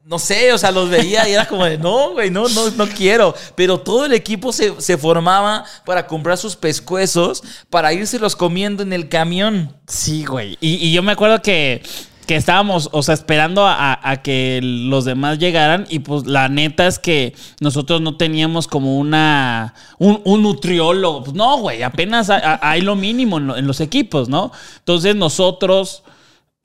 no 0.08 0.20
sé, 0.20 0.54
o 0.54 0.58
sea, 0.58 0.72
los 0.72 0.90
veía 0.90 1.28
y 1.28 1.34
era 1.34 1.46
como 1.46 1.66
de, 1.66 1.78
no, 1.78 2.12
güey, 2.12 2.32
no, 2.32 2.48
no, 2.48 2.70
no 2.72 2.88
quiero. 2.88 3.36
Pero 3.56 3.82
todo 3.82 4.06
el 4.06 4.14
equipo 4.14 4.54
se, 4.54 4.98
formaba 4.98 5.66
para 5.86 6.08
comprar 6.08 6.38
sus 6.38 6.56
pescuezos, 6.56 7.44
para 7.70 7.92
los 7.92 8.36
comiendo 8.38 8.84
en 8.84 8.94
el 8.94 9.10
camión. 9.10 9.76
Sí, 9.86 10.24
güey. 10.24 10.58
Y, 10.62 10.94
yo 10.94 11.04
me 11.04 11.12
acuerdo 11.12 11.42
que, 11.42 11.84
estábamos, 12.30 12.88
o 12.94 13.04
sea, 13.04 13.16
esperando 13.16 13.66
a, 13.68 14.22
que 14.24 14.62
los 14.64 15.04
demás 15.04 15.40
llegaran 15.40 15.86
y 15.90 16.00
pues 16.00 16.26
la 16.26 16.48
neta 16.48 16.88
es 16.88 17.00
que 17.00 17.36
nosotros 17.60 18.00
no 18.00 18.16
teníamos 18.16 18.66
como 18.68 18.98
una, 18.98 19.74
un, 19.98 20.42
nutriólogo. 20.42 21.26
Pues 21.26 21.36
no, 21.36 21.58
güey, 21.58 21.84
apenas 21.84 22.30
hay, 22.30 22.80
lo 22.80 22.96
mínimo 22.96 23.40
en 23.40 23.68
los 23.68 23.82
equipos, 23.82 24.30
¿no? 24.30 24.54
Entonces 24.80 25.18
nosotros 25.18 26.04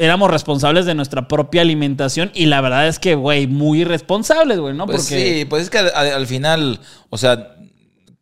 éramos 0.03 0.31
responsables 0.33 0.85
de 0.85 0.97
nuestra 0.97 1.29
propia 1.29 1.63
alimentación 1.63 2.33
y 2.35 2.47
la 2.47 2.61
verdad 2.61 2.89
es 2.89 2.99
que, 2.99 3.15
güey, 3.15 3.47
muy 3.47 3.83
irresponsables, 3.83 4.59
güey, 4.59 4.75
¿no? 4.75 4.87
Pues 4.87 5.05
sí, 5.05 5.47
pues 5.49 5.63
es 5.63 5.71
que 5.71 5.79
al, 5.79 6.27
final, 6.27 6.81
o 7.09 7.17
sea, 7.17 7.55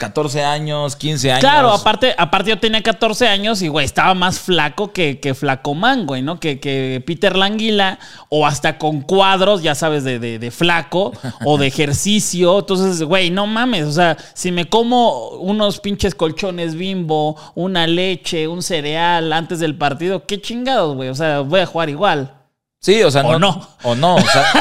14 0.01 0.43
años, 0.43 0.97
15 0.97 1.31
años. 1.31 1.41
Claro, 1.41 1.71
aparte, 1.71 2.15
aparte 2.17 2.49
yo 2.49 2.59
tenía 2.59 2.83
14 2.83 3.29
años 3.29 3.61
y, 3.61 3.69
güey, 3.69 3.85
estaba 3.85 4.15
más 4.15 4.41
flaco 4.41 4.93
que, 4.93 5.21
que 5.21 5.35
Flacomán, 5.35 6.07
güey, 6.07 6.23
¿no? 6.23 6.41
Que, 6.41 6.59
que 6.59 7.03
Peter 7.07 7.37
Languila, 7.37 7.99
o 8.31 8.47
hasta 8.47 8.79
con 8.79 9.03
cuadros, 9.03 9.63
ya 9.63 9.75
sabes, 9.75 10.03
de, 10.03 10.19
de, 10.19 10.39
de 10.39 10.51
flaco 10.51 11.13
o 11.45 11.59
de 11.59 11.67
ejercicio. 11.67 12.61
Entonces, 12.61 13.03
güey, 13.03 13.29
no 13.29 13.47
mames, 13.47 13.85
o 13.85 13.93
sea, 13.93 14.17
si 14.33 14.51
me 14.51 14.71
como 14.71 15.29
unos 15.33 15.81
pinches 15.81 16.15
colchones 16.15 16.75
bimbo, 16.75 17.37
una 17.55 17.87
leche, 17.87 18.49
un 18.49 18.63
cereal 18.63 19.31
antes 19.35 19.59
del 19.59 19.77
partido, 19.77 20.25
qué 20.25 20.41
chingados, 20.41 20.97
güey. 20.97 21.11
O 21.11 21.15
sea, 21.15 21.41
voy 21.41 21.61
a 21.61 21.67
jugar 21.67 21.91
igual. 21.91 22.40
Sí, 22.83 23.03
o 23.03 23.11
sea, 23.11 23.21
O 23.23 23.33
no. 23.33 23.39
no. 23.39 23.69
O 23.83 23.95
no, 23.95 24.15
o, 24.17 24.21
sea, 24.23 24.53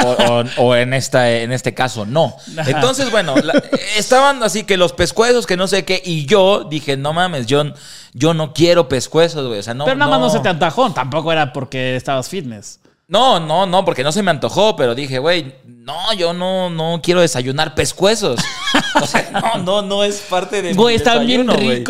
o- 0.57 0.61
o- 0.63 0.75
en, 0.75 0.93
esta, 0.93 1.31
en 1.31 1.53
este 1.53 1.73
caso, 1.73 2.05
no. 2.05 2.35
Entonces, 2.67 3.09
bueno, 3.11 3.33
la- 3.37 3.63
estaban 3.97 4.43
así 4.43 4.65
que 4.65 4.75
los 4.75 4.91
pescuezos, 4.91 5.47
que 5.47 5.55
no 5.55 5.67
sé 5.67 5.85
qué, 5.85 6.01
y 6.03 6.25
yo 6.25 6.65
dije, 6.69 6.97
no 6.97 7.13
mames, 7.13 7.45
yo, 7.47 7.63
yo 8.13 8.33
no 8.33 8.53
quiero 8.53 8.89
pescuezos, 8.89 9.47
güey. 9.47 9.59
O 9.59 9.63
sea, 9.63 9.73
no. 9.73 9.85
Pero 9.85 9.95
nada 9.95 10.11
más 10.11 10.19
no 10.19 10.29
se 10.29 10.39
te 10.41 10.49
antojó, 10.49 10.91
tampoco 10.91 11.31
era 11.31 11.53
porque 11.53 11.95
estabas 11.95 12.27
fitness. 12.27 12.81
No, 13.07 13.39
no, 13.39 13.65
no, 13.65 13.85
porque 13.85 14.03
no 14.03 14.11
se 14.11 14.21
me 14.21 14.31
antojó, 14.31 14.75
pero 14.75 14.93
dije, 14.95 15.17
güey, 15.17 15.55
no, 15.65 16.11
yo 16.13 16.33
no, 16.33 16.69
no 16.69 16.99
quiero 17.01 17.21
desayunar 17.21 17.73
pescuezos. 17.73 18.39
O 19.01 19.05
sea, 19.07 19.29
no, 19.31 19.63
no, 19.63 19.81
no 19.81 20.03
es 20.03 20.19
parte 20.29 20.61
de 20.61 20.69
mi 20.71 20.75
Güey, 20.75 20.95
están 20.95 21.25
bien 21.25 21.45
desayuno, 21.47 21.65
güey. 21.65 21.83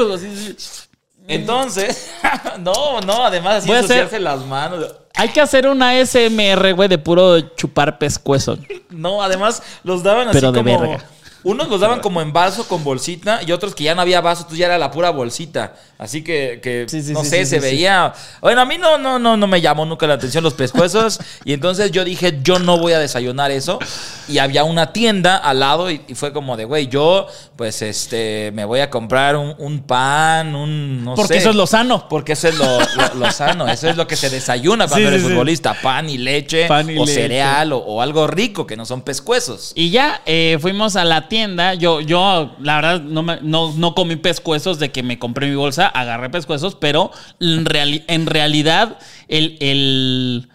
Entonces, 1.30 2.10
no, 2.60 3.00
no, 3.02 3.24
además 3.24 3.64
así 3.64 3.72
ensuciarse 3.72 4.20
las 4.20 4.46
manos. 4.46 4.96
Hay 5.16 5.30
que 5.30 5.42
hacer 5.42 5.68
una 5.68 5.94
SMR, 6.06 6.74
güey, 6.74 6.88
de 6.90 6.98
puro 6.98 7.40
chupar 7.56 7.98
pescuezo. 7.98 8.58
No, 8.90 9.22
además 9.22 9.62
los 9.84 10.02
daban 10.02 10.28
así 10.30 10.38
Pero 10.40 10.52
de 10.52 10.64
como. 10.64 10.80
verga. 10.80 11.06
Unos 11.44 11.70
los 11.70 11.80
daban 11.80 12.02
como 12.02 12.22
en 12.22 12.34
vaso 12.34 12.68
con 12.68 12.84
bolsita 12.84 13.42
y 13.46 13.52
otros 13.52 13.74
que 13.74 13.86
ya 13.86 13.96
no 13.96 14.02
había 14.02 14.20
vaso, 14.22 14.42
entonces 14.42 14.60
ya 14.60 14.66
era 14.66 14.78
la 14.78 14.92
pura 14.92 15.10
bolsita. 15.12 15.74
Así 15.98 16.24
que, 16.24 16.60
que, 16.62 16.86
Sí, 16.88 17.02
sí, 17.02 17.12
no 17.14 17.24
sí, 17.24 17.30
sé, 17.30 17.46
se 17.46 17.60
veía. 17.60 18.14
Bueno, 18.42 18.62
a 18.62 18.66
mí 18.66 18.78
no, 18.78 18.98
no, 18.98 19.20
no, 19.20 19.36
no 19.38 19.48
me 19.48 19.60
llamó 19.62 19.86
nunca 19.86 20.06
la 20.08 20.14
atención 20.16 20.44
los 20.44 20.54
pescuezos. 20.54 21.20
y 21.46 21.54
entonces 21.54 21.92
yo 21.92 22.04
dije, 22.06 22.40
yo 22.42 22.60
no 22.60 22.78
voy 22.78 22.94
a 22.94 23.00
desayunar 23.00 23.52
eso. 23.52 23.80
Y 24.28 24.38
había 24.40 24.64
una 24.64 24.94
tienda 24.94 25.38
al 25.38 25.60
lado 25.60 25.90
y, 25.92 26.02
y 26.08 26.16
fue 26.16 26.32
como 26.34 26.56
de, 26.58 26.66
güey, 26.66 26.88
yo, 26.88 27.28
pues, 27.56 27.82
este, 27.82 28.52
me 28.54 28.64
voy 28.66 28.80
a 28.82 28.90
comprar 28.90 29.36
un, 29.36 29.56
un 29.58 29.80
pan, 29.84 30.56
un. 30.56 31.04
No 31.04 31.16
Porque 31.16 31.34
sé. 31.36 31.40
eso 31.40 31.50
es 31.52 31.56
lo 31.56 31.68
sano. 31.68 32.08
Porque 32.10 32.34
eso 32.34 32.48
es 32.50 32.58
lo, 32.58 32.80
lo- 32.80 33.16
lo 33.16 33.32
sano, 33.32 33.68
eso 33.68 33.90
es 33.90 33.96
lo 33.98 34.08
que 34.08 34.16
se 34.16 34.30
desayuna 34.30 34.88
cuando 34.90 35.08
eres 35.08 35.24
futbolista, 35.24 35.74
pan 35.82 36.10
y 36.10 36.18
leche, 36.18 36.68
Pan 36.68 36.90
y 36.90 36.98
o 36.98 37.06
leche. 37.06 37.14
cereal, 37.14 37.74
o, 37.74 37.78
o 37.80 38.02
algo 38.02 38.28
rico 38.28 38.66
que 38.68 38.76
no 38.78 38.86
son 38.86 39.02
pescuezos. 39.02 39.72
Y 39.76 39.90
ya 39.90 40.22
eh, 40.26 40.58
fuimos 40.62 40.96
a 40.96 41.04
la 41.06 41.28
tienda. 41.30 41.74
Yo, 41.76 42.02
yo 42.02 42.56
la 42.60 42.76
verdad, 42.76 43.02
no, 43.02 43.24
me- 43.24 43.40
no, 43.42 43.72
no 43.78 43.96
comí 43.96 44.18
pescuezos 44.18 44.80
de 44.80 44.92
que 44.92 45.04
me 45.04 45.18
compré 45.18 45.48
mi 45.48 45.56
bolsa, 45.56 45.88
agarré 45.88 46.30
pescuezos, 46.30 46.76
pero 46.76 47.12
en, 47.40 47.66
reali- 47.66 48.04
en 48.08 48.26
realidad 48.26 48.98
el, 49.30 49.58
el, 49.62 50.50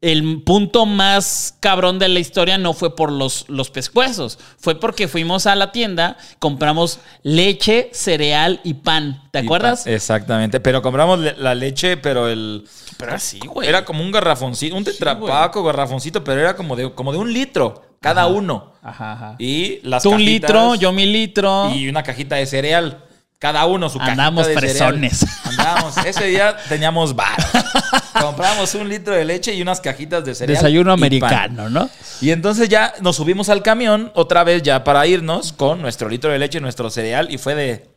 el 0.00 0.42
punto 0.42 0.84
más 0.84 1.56
cabrón 1.60 2.00
de 2.00 2.08
la 2.08 2.18
historia 2.18 2.58
no 2.58 2.72
fue 2.74 2.96
por 2.96 3.12
los, 3.12 3.44
los 3.48 3.70
pescuezos, 3.70 4.36
fue 4.58 4.80
porque 4.80 5.06
fuimos 5.06 5.46
a 5.46 5.54
la 5.54 5.70
tienda, 5.70 6.16
compramos 6.40 6.98
leche, 7.22 7.90
cereal 7.92 8.60
y 8.64 8.74
pan. 8.74 9.22
¿Te 9.30 9.40
Y 9.40 9.44
acuerdas? 9.44 9.86
Exactamente, 9.86 10.58
pero 10.58 10.82
compramos 10.82 11.20
le- 11.20 11.36
la 11.36 11.54
leche, 11.54 11.96
pero 11.98 12.28
el... 12.28 12.64
Pero 12.96 13.14
así, 13.14 13.38
güey. 13.38 13.68
Era 13.68 13.84
como 13.84 14.02
un 14.02 14.10
garrafoncito, 14.12 14.74
un 14.76 14.84
tetrapaco, 14.84 15.62
garrafoncito, 15.62 16.22
pero 16.24 16.40
era 16.40 16.56
como 16.56 16.74
de, 16.76 16.92
como 16.94 17.12
de 17.12 17.18
un 17.18 17.32
litro 17.32 17.82
cada 18.02 18.26
uno. 18.26 18.72
Ajá, 18.82 19.12
ajá. 19.12 19.36
Y 19.38 19.80
las 19.84 20.02
Tú 20.02 20.10
un 20.10 20.22
litro, 20.24 20.74
yo 20.74 20.92
mi 20.92 21.06
litro. 21.06 21.70
Y 21.74 21.88
una 21.88 22.02
cajita 22.02 22.36
de 22.36 22.44
cereal. 22.44 23.04
Cada 23.38 23.64
uno 23.66 23.88
su 23.88 23.98
cajita 23.98 24.12
Andamos 24.12 24.46
de 24.46 24.54
cereal. 24.54 24.76
fresones. 24.76 25.26
Andábamos. 25.46 25.96
Ese 26.06 26.26
día 26.26 26.56
teníamos 26.68 27.16
bar. 27.16 27.36
Compramos 28.20 28.74
un 28.74 28.88
litro 28.88 29.14
de 29.14 29.24
leche 29.24 29.54
y 29.54 29.62
unas 29.62 29.80
cajitas 29.80 30.24
de 30.24 30.34
cereal. 30.34 30.56
Desayuno 30.56 30.90
y 30.90 30.94
americano, 30.94 31.68
¿no? 31.70 31.88
Y 32.20 32.30
entonces 32.30 32.68
ya 32.68 32.92
nos 33.00 33.16
subimos 33.16 33.48
al 33.48 33.62
camión 33.62 34.12
otra 34.14 34.44
vez 34.44 34.62
ya 34.62 34.84
para 34.84 35.06
irnos 35.06 35.52
con 35.52 35.80
nuestro 35.82 36.08
litro 36.08 36.30
de 36.30 36.38
leche 36.38 36.58
y 36.58 36.60
nuestro 36.60 36.90
cereal. 36.90 37.32
Y 37.32 37.38
fue 37.38 37.54
de, 37.54 37.88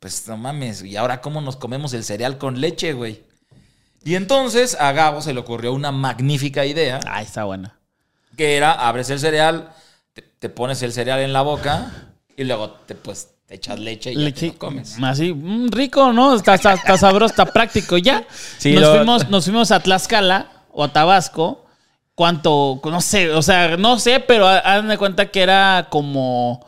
pues 0.00 0.26
no 0.26 0.36
mames, 0.36 0.82
¿y 0.82 0.96
ahora 0.96 1.20
cómo 1.20 1.40
nos 1.40 1.56
comemos 1.56 1.92
el 1.94 2.02
cereal 2.02 2.38
con 2.38 2.60
leche, 2.60 2.92
güey? 2.92 3.22
Y 4.04 4.14
entonces 4.14 4.76
a 4.80 4.92
Gabo 4.92 5.22
se 5.22 5.34
le 5.34 5.40
ocurrió 5.40 5.72
una 5.72 5.92
magnífica 5.92 6.64
idea, 6.64 6.98
Ay, 7.06 7.24
está 7.24 7.44
buena. 7.44 7.77
Que 8.38 8.56
era, 8.56 8.72
abres 8.72 9.10
el 9.10 9.18
cereal, 9.20 9.68
te, 10.14 10.22
te 10.22 10.48
pones 10.48 10.82
el 10.82 10.92
cereal 10.94 11.20
en 11.20 11.34
la 11.34 11.42
boca 11.42 11.92
y 12.36 12.44
luego 12.44 12.70
te, 12.86 12.94
pues, 12.94 13.28
te 13.46 13.56
echas 13.56 13.78
leche 13.78 14.12
y 14.12 14.14
ya 14.14 14.18
te 14.20 14.24
Leche, 14.24 14.46
lo 14.46 14.58
comes. 14.58 14.96
Así, 15.02 15.32
mm, 15.34 15.68
rico, 15.70 16.12
¿no? 16.14 16.34
Está, 16.34 16.54
está, 16.54 16.74
está 16.74 16.96
sabroso, 16.96 17.32
está 17.32 17.46
práctico. 17.46 17.98
Ya. 17.98 18.24
Sí, 18.58 18.72
nos, 18.72 18.82
lo- 18.82 18.94
fuimos, 18.96 19.28
nos 19.28 19.44
fuimos 19.44 19.70
a 19.72 19.80
Tlaxcala 19.80 20.46
o 20.72 20.84
a 20.84 20.92
Tabasco. 20.92 21.64
¿Cuánto? 22.14 22.80
No 22.84 23.00
sé, 23.00 23.30
o 23.30 23.42
sea, 23.42 23.76
no 23.76 23.98
sé, 23.98 24.18
pero 24.20 24.46
ha- 24.48 24.58
hazme 24.58 24.98
cuenta 24.98 25.30
que 25.30 25.40
era 25.42 25.86
como. 25.90 26.66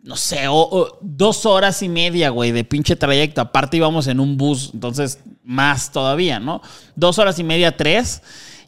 No 0.00 0.14
sé, 0.16 0.46
o- 0.48 0.54
o 0.70 0.98
dos 1.00 1.46
horas 1.46 1.82
y 1.82 1.88
media, 1.88 2.28
güey, 2.30 2.52
de 2.52 2.62
pinche 2.62 2.94
trayecto. 2.94 3.40
Aparte 3.40 3.76
íbamos 3.78 4.06
en 4.06 4.20
un 4.20 4.36
bus, 4.36 4.70
entonces 4.72 5.18
más 5.42 5.90
todavía, 5.90 6.38
¿no? 6.38 6.62
Dos 6.94 7.18
horas 7.18 7.38
y 7.38 7.44
media, 7.44 7.76
tres. 7.76 8.22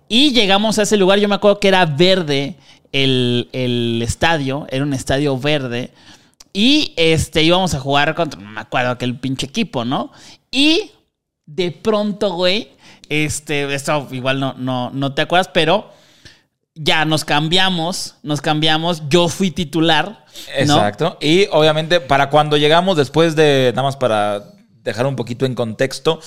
Y 0.08 0.32
llegamos 0.32 0.78
a 0.78 0.82
ese 0.82 0.96
lugar, 0.96 1.18
yo 1.18 1.28
me 1.28 1.34
acuerdo 1.34 1.60
que 1.60 1.68
era 1.68 1.84
verde 1.86 2.56
el, 2.92 3.48
el 3.52 4.00
estadio, 4.02 4.66
era 4.70 4.84
un 4.84 4.94
estadio 4.94 5.38
verde. 5.38 5.92
Y 6.52 6.92
este, 6.96 7.42
íbamos 7.42 7.74
a 7.74 7.80
jugar 7.80 8.14
contra, 8.14 8.40
no 8.40 8.50
me 8.50 8.60
acuerdo, 8.60 8.90
aquel 8.90 9.18
pinche 9.18 9.46
equipo, 9.46 9.84
¿no? 9.84 10.12
Y 10.50 10.90
de 11.46 11.70
pronto, 11.70 12.32
güey, 12.32 12.70
este, 13.08 13.72
esto 13.74 14.08
igual 14.10 14.40
no, 14.40 14.54
no, 14.54 14.90
no 14.90 15.14
te 15.14 15.22
acuerdas, 15.22 15.50
pero 15.52 15.90
ya 16.74 17.04
nos 17.04 17.24
cambiamos, 17.24 18.16
nos 18.22 18.40
cambiamos. 18.40 19.02
Yo 19.08 19.28
fui 19.28 19.50
titular. 19.50 20.24
Exacto. 20.54 21.18
Y 21.20 21.46
obviamente 21.50 22.00
para 22.00 22.30
cuando 22.30 22.56
llegamos 22.56 22.96
después 22.96 23.34
de, 23.34 23.72
nada 23.74 23.82
más 23.82 23.96
para 23.96 24.42
dejar 24.82 25.06
un 25.06 25.16
poquito 25.16 25.44
en 25.44 25.54
contexto, 25.54 26.20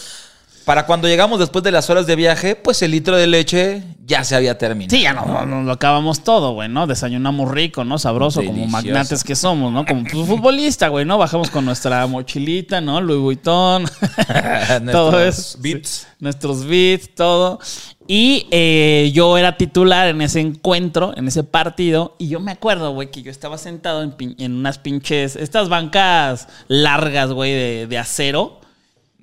para 0.65 0.85
cuando 0.85 1.07
llegamos 1.07 1.39
después 1.39 1.63
de 1.63 1.71
las 1.71 1.89
horas 1.89 2.05
de 2.07 2.15
viaje, 2.15 2.55
pues 2.55 2.81
el 2.81 2.91
litro 2.91 3.17
de 3.17 3.27
leche 3.27 3.83
ya 4.05 4.23
se 4.23 4.35
había 4.35 4.57
terminado. 4.57 4.95
Sí, 4.95 5.03
ya 5.03 5.13
nos 5.13 5.25
no, 5.25 5.45
no, 5.45 5.63
lo 5.63 5.71
acabamos 5.71 6.23
todo, 6.23 6.53
güey, 6.53 6.69
¿no? 6.69 6.87
Desayunamos 6.87 7.49
rico, 7.51 7.83
¿no? 7.83 7.97
Sabroso, 7.97 8.43
como 8.43 8.67
magnates 8.67 9.23
que 9.23 9.35
somos, 9.35 9.71
¿no? 9.71 9.85
Como 9.85 10.03
pues, 10.03 10.27
futbolista, 10.27 10.89
güey, 10.89 11.05
¿no? 11.05 11.17
Bajamos 11.17 11.49
con 11.49 11.65
nuestra 11.65 12.05
mochilita, 12.07 12.81
¿no? 12.81 13.01
Louis 13.01 13.21
Vuitton. 13.21 13.85
todo 14.91 15.11
Nuestros 15.11 15.23
eso. 15.23 15.57
beats. 15.61 16.07
nuestros 16.19 16.65
beats, 16.65 17.15
todo. 17.15 17.59
Y 18.07 18.47
eh, 18.51 19.11
yo 19.13 19.37
era 19.37 19.57
titular 19.57 20.07
en 20.09 20.21
ese 20.21 20.41
encuentro, 20.41 21.13
en 21.15 21.27
ese 21.27 21.43
partido. 21.43 22.15
Y 22.19 22.27
yo 22.27 22.39
me 22.39 22.51
acuerdo, 22.51 22.91
güey, 22.91 23.09
que 23.09 23.21
yo 23.21 23.31
estaba 23.31 23.57
sentado 23.57 24.03
en, 24.03 24.53
unas 24.53 24.77
pinches, 24.77 25.35
estas 25.35 25.69
bancas 25.69 26.47
largas, 26.67 27.31
güey, 27.31 27.51
de, 27.51 27.87
de 27.87 27.97
acero. 27.97 28.60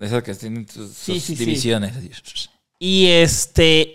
Esas 0.00 0.22
que 0.22 0.34
tienen 0.34 0.68
sus, 0.68 0.92
Sí, 0.92 1.14
sus 1.14 1.22
sí, 1.24 1.36
sí. 1.36 1.44
divisiones. 1.44 1.92
Y 2.78 3.06
este. 3.08 3.94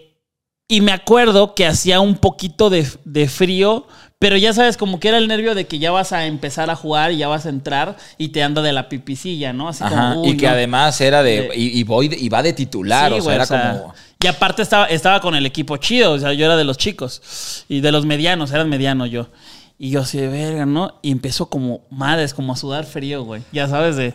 Y 0.68 0.82
me 0.82 0.92
acuerdo 0.92 1.56
que 1.56 1.66
hacía 1.68 2.00
un 2.00 2.16
poquito 2.16 2.70
de, 2.70 2.88
de 3.06 3.28
frío, 3.28 3.86
pero 4.18 4.38
ya 4.38 4.54
sabes, 4.54 4.78
como 4.78 5.00
que 5.00 5.10
era 5.10 5.18
el 5.18 5.28
nervio 5.28 5.56
de 5.56 5.68
que 5.68 5.78
ya 5.78 5.92
vas 5.92 6.14
a 6.14 6.26
empezar 6.26 6.70
a 6.70 6.76
jugar 6.76 7.12
y 7.12 7.18
ya 7.18 7.28
vas 7.28 7.46
a 7.46 7.50
entrar 7.50 7.98
y 8.18 8.30
te 8.30 8.42
anda 8.42 8.62
de 8.62 8.72
la 8.74 8.88
pipicilla, 8.90 9.54
¿no? 9.54 9.68
Así 9.70 9.84
Ajá, 9.84 10.14
como. 10.16 10.26
y 10.26 10.38
que 10.38 10.46
no. 10.48 10.54
además 10.54 11.00
era 11.02 11.22
de. 11.22 11.52
Y, 11.56 11.80
y 11.80 11.84
voy 11.84 12.10
y 12.18 12.30
va 12.30 12.42
de 12.42 12.54
titular, 12.54 13.12
Sí, 13.12 13.20
o 13.20 13.22
sea, 13.22 13.36
era 13.36 13.44
o 13.44 13.48
sea, 13.48 13.72
como. 13.80 13.94
Y 14.22 14.28
aparte 14.28 14.62
estaba, 14.62 14.86
estaba 14.86 15.20
con 15.20 15.36
el 15.36 15.46
equipo 15.46 15.76
chido, 15.78 16.14
o 16.14 16.20
sea, 16.20 16.32
yo 16.34 16.46
era 16.46 16.56
de 16.56 16.64
los 16.64 16.78
chicos 16.78 17.66
y 17.68 17.82
de 17.82 17.92
los 17.92 18.06
medianos, 18.06 18.52
eran 18.52 18.70
mediano 18.70 19.06
yo. 19.06 19.30
Y 19.78 19.90
yo 19.90 20.00
así 20.02 20.18
de 20.18 20.30
verga, 20.30 20.66
¿no? 20.66 20.98
Y 21.02 21.12
empezó 21.12 21.48
como, 21.50 21.82
madres, 21.92 22.34
como 22.34 22.54
a 22.54 22.56
sudar 22.56 22.86
frío, 22.86 23.24
güey. 23.26 23.42
Ya 23.52 23.68
sabes, 23.68 23.98
de... 23.98 24.14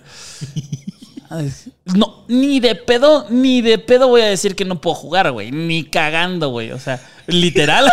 No, 1.84 2.24
ni 2.28 2.60
de 2.60 2.74
pedo, 2.74 3.26
ni 3.28 3.60
de 3.60 3.78
pedo 3.78 4.08
voy 4.08 4.22
a 4.22 4.26
decir 4.26 4.56
que 4.56 4.64
no 4.64 4.80
puedo 4.80 4.94
jugar, 4.94 5.30
güey. 5.30 5.50
Ni 5.50 5.84
cagando, 5.84 6.48
güey. 6.48 6.72
O 6.72 6.78
sea, 6.78 7.00
literal. 7.26 7.90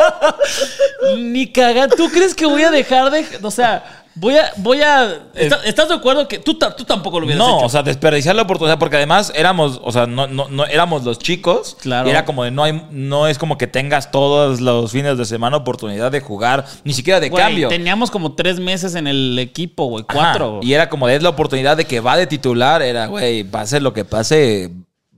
ni 1.18 1.52
cagando. 1.52 1.96
¿Tú 1.96 2.08
crees 2.10 2.34
que 2.34 2.46
voy 2.46 2.62
a 2.62 2.70
dejar 2.70 3.10
de...? 3.10 3.24
O 3.42 3.50
sea, 3.50 4.04
voy 4.18 4.36
a... 4.36 4.50
Voy 4.56 4.80
a 4.82 5.28
¿Estás, 5.34 5.64
estás 5.64 5.88
de 5.88 5.94
acuerdo 5.94 6.26
que 6.28 6.38
tú, 6.38 6.54
tú 6.54 6.84
tampoco 6.84 7.20
lo 7.20 7.26
hubieras 7.26 7.46
No, 7.46 7.58
hecho? 7.58 7.66
o 7.66 7.68
sea, 7.68 7.82
desperdiciar 7.82 8.34
la 8.34 8.42
oportunidad, 8.42 8.78
porque 8.78 8.96
además 8.96 9.32
éramos, 9.34 9.80
o 9.82 9.92
sea, 9.92 10.06
no, 10.06 10.26
no, 10.26 10.48
no 10.48 10.66
éramos 10.66 11.04
los 11.04 11.18
chicos. 11.18 11.76
Claro. 11.80 12.08
Y 12.08 12.10
era 12.10 12.24
como 12.24 12.44
de 12.44 12.50
no 12.50 12.64
hay, 12.64 12.86
no 12.90 13.26
es 13.26 13.38
como 13.38 13.58
que 13.58 13.66
tengas 13.66 14.10
todos 14.10 14.60
los 14.60 14.90
fines 14.92 15.16
de 15.18 15.24
semana 15.24 15.56
oportunidad 15.56 16.10
de 16.10 16.20
jugar, 16.20 16.64
ni 16.84 16.92
siquiera 16.92 17.20
de 17.20 17.28
Güey, 17.28 17.42
cambio. 17.42 17.68
Teníamos 17.68 18.10
como 18.10 18.32
tres 18.34 18.60
meses 18.60 18.94
en 18.94 19.06
el 19.06 19.38
equipo, 19.38 19.86
güey. 19.86 20.04
Ajá, 20.08 20.18
Cuatro. 20.18 20.56
güey. 20.56 20.68
Y 20.68 20.74
era 20.74 20.88
como 20.88 21.06
de 21.06 21.16
es 21.16 21.22
la 21.22 21.28
oportunidad 21.30 21.76
de 21.76 21.84
que 21.84 22.00
va 22.00 22.16
de 22.16 22.26
titular, 22.26 22.82
era, 22.82 23.06
güey, 23.06 23.44
pase 23.44 23.80
lo 23.80 23.92
que 23.92 24.04
pase, 24.04 24.70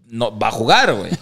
no, 0.08 0.36
va 0.36 0.48
a 0.48 0.52
jugar, 0.52 0.94
güey. 0.94 1.10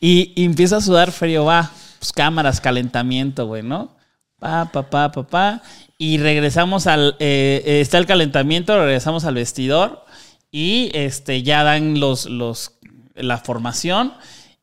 Y, 0.00 0.32
y 0.36 0.44
empieza 0.44 0.76
a 0.76 0.80
sudar 0.80 1.10
frío, 1.10 1.44
va. 1.46 1.70
Pues 1.98 2.12
cámaras, 2.12 2.60
calentamiento, 2.60 3.46
güey, 3.46 3.62
¿no? 3.62 3.96
Pa, 4.38 4.68
pa, 4.70 4.82
pa, 4.82 5.10
pa, 5.10 5.22
pa. 5.22 5.62
Y 5.98 6.18
regresamos 6.18 6.86
al. 6.86 7.16
eh, 7.18 7.62
eh, 7.64 7.80
está 7.80 7.98
el 7.98 8.06
calentamiento, 8.06 8.78
regresamos 8.78 9.24
al 9.24 9.34
vestidor. 9.34 10.04
Y 10.50 10.90
este, 10.94 11.42
ya 11.42 11.64
dan 11.64 12.00
los, 12.00 12.26
los, 12.26 12.78
la 13.14 13.38
formación. 13.38 14.14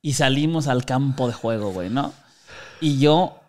Y 0.01 0.13
salimos 0.13 0.67
al 0.67 0.85
campo 0.85 1.27
de 1.27 1.33
juego, 1.33 1.71
güey, 1.71 1.89
¿no? 1.89 2.13
Y 2.81 2.99
yo, 2.99 3.39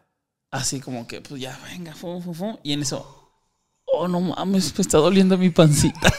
así 0.51 0.81
como 0.81 1.07
que, 1.07 1.21
pues 1.21 1.41
ya, 1.41 1.59
venga, 1.71 1.95
fum, 1.95 2.23
fum, 2.23 2.35
fum. 2.35 2.57
Y 2.63 2.73
en 2.73 2.83
eso, 2.83 3.33
oh, 3.87 4.07
no 4.07 4.21
mames, 4.21 4.73
me 4.79 4.83
está 4.83 4.99
doliendo 4.99 5.37
mi 5.37 5.51
pancita. 5.51 6.13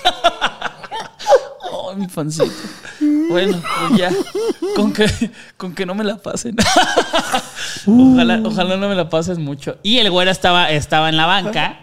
oh, 1.72 1.94
mi 1.96 2.08
pancita. 2.08 2.52
Bueno, 3.30 3.62
pues 3.88 4.00
ya, 4.00 4.12
con 4.76 4.94
que, 4.94 5.06
con 5.58 5.74
que 5.74 5.86
no 5.86 5.96
me 5.96 6.04
la 6.04 6.18
pasen. 6.18 6.56
ojalá, 7.88 8.42
ojalá 8.44 8.78
no 8.78 8.90
me 8.90 8.96
la 8.96 9.10
pases 9.10 9.38
mucho. 9.38 9.78
Y 9.84 9.98
el 10.00 10.10
güero 10.12 10.32
estaba, 10.32 10.72
estaba 10.72 11.10
en 11.10 11.18
la 11.18 11.26
banca. 11.26 11.80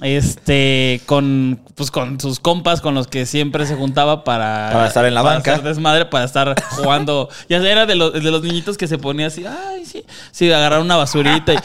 Este, 0.00 1.00
con, 1.06 1.60
pues 1.76 1.92
con 1.92 2.18
sus 2.18 2.40
compas 2.40 2.80
con 2.80 2.92
los 2.92 3.06
que 3.06 3.24
siempre 3.24 3.66
se 3.66 3.76
juntaba 3.76 4.24
para, 4.24 4.70
Para 4.72 4.88
estar 4.88 5.04
en 5.04 5.14
la 5.14 5.22
para 5.22 5.36
banca. 5.36 5.52
hacer 5.52 5.64
desmadre, 5.64 6.06
para 6.06 6.24
estar 6.24 6.60
jugando. 6.70 7.28
Ya 7.48 7.58
era 7.58 7.86
de 7.86 7.94
los, 7.94 8.12
de 8.12 8.20
los 8.32 8.42
niñitos 8.42 8.76
que 8.76 8.88
se 8.88 8.98
ponía 8.98 9.28
así, 9.28 9.44
ay, 9.46 9.84
sí, 9.86 10.04
sí, 10.32 10.50
agarrar 10.52 10.80
una 10.80 10.96
basurita 10.96 11.54
y 11.54 11.58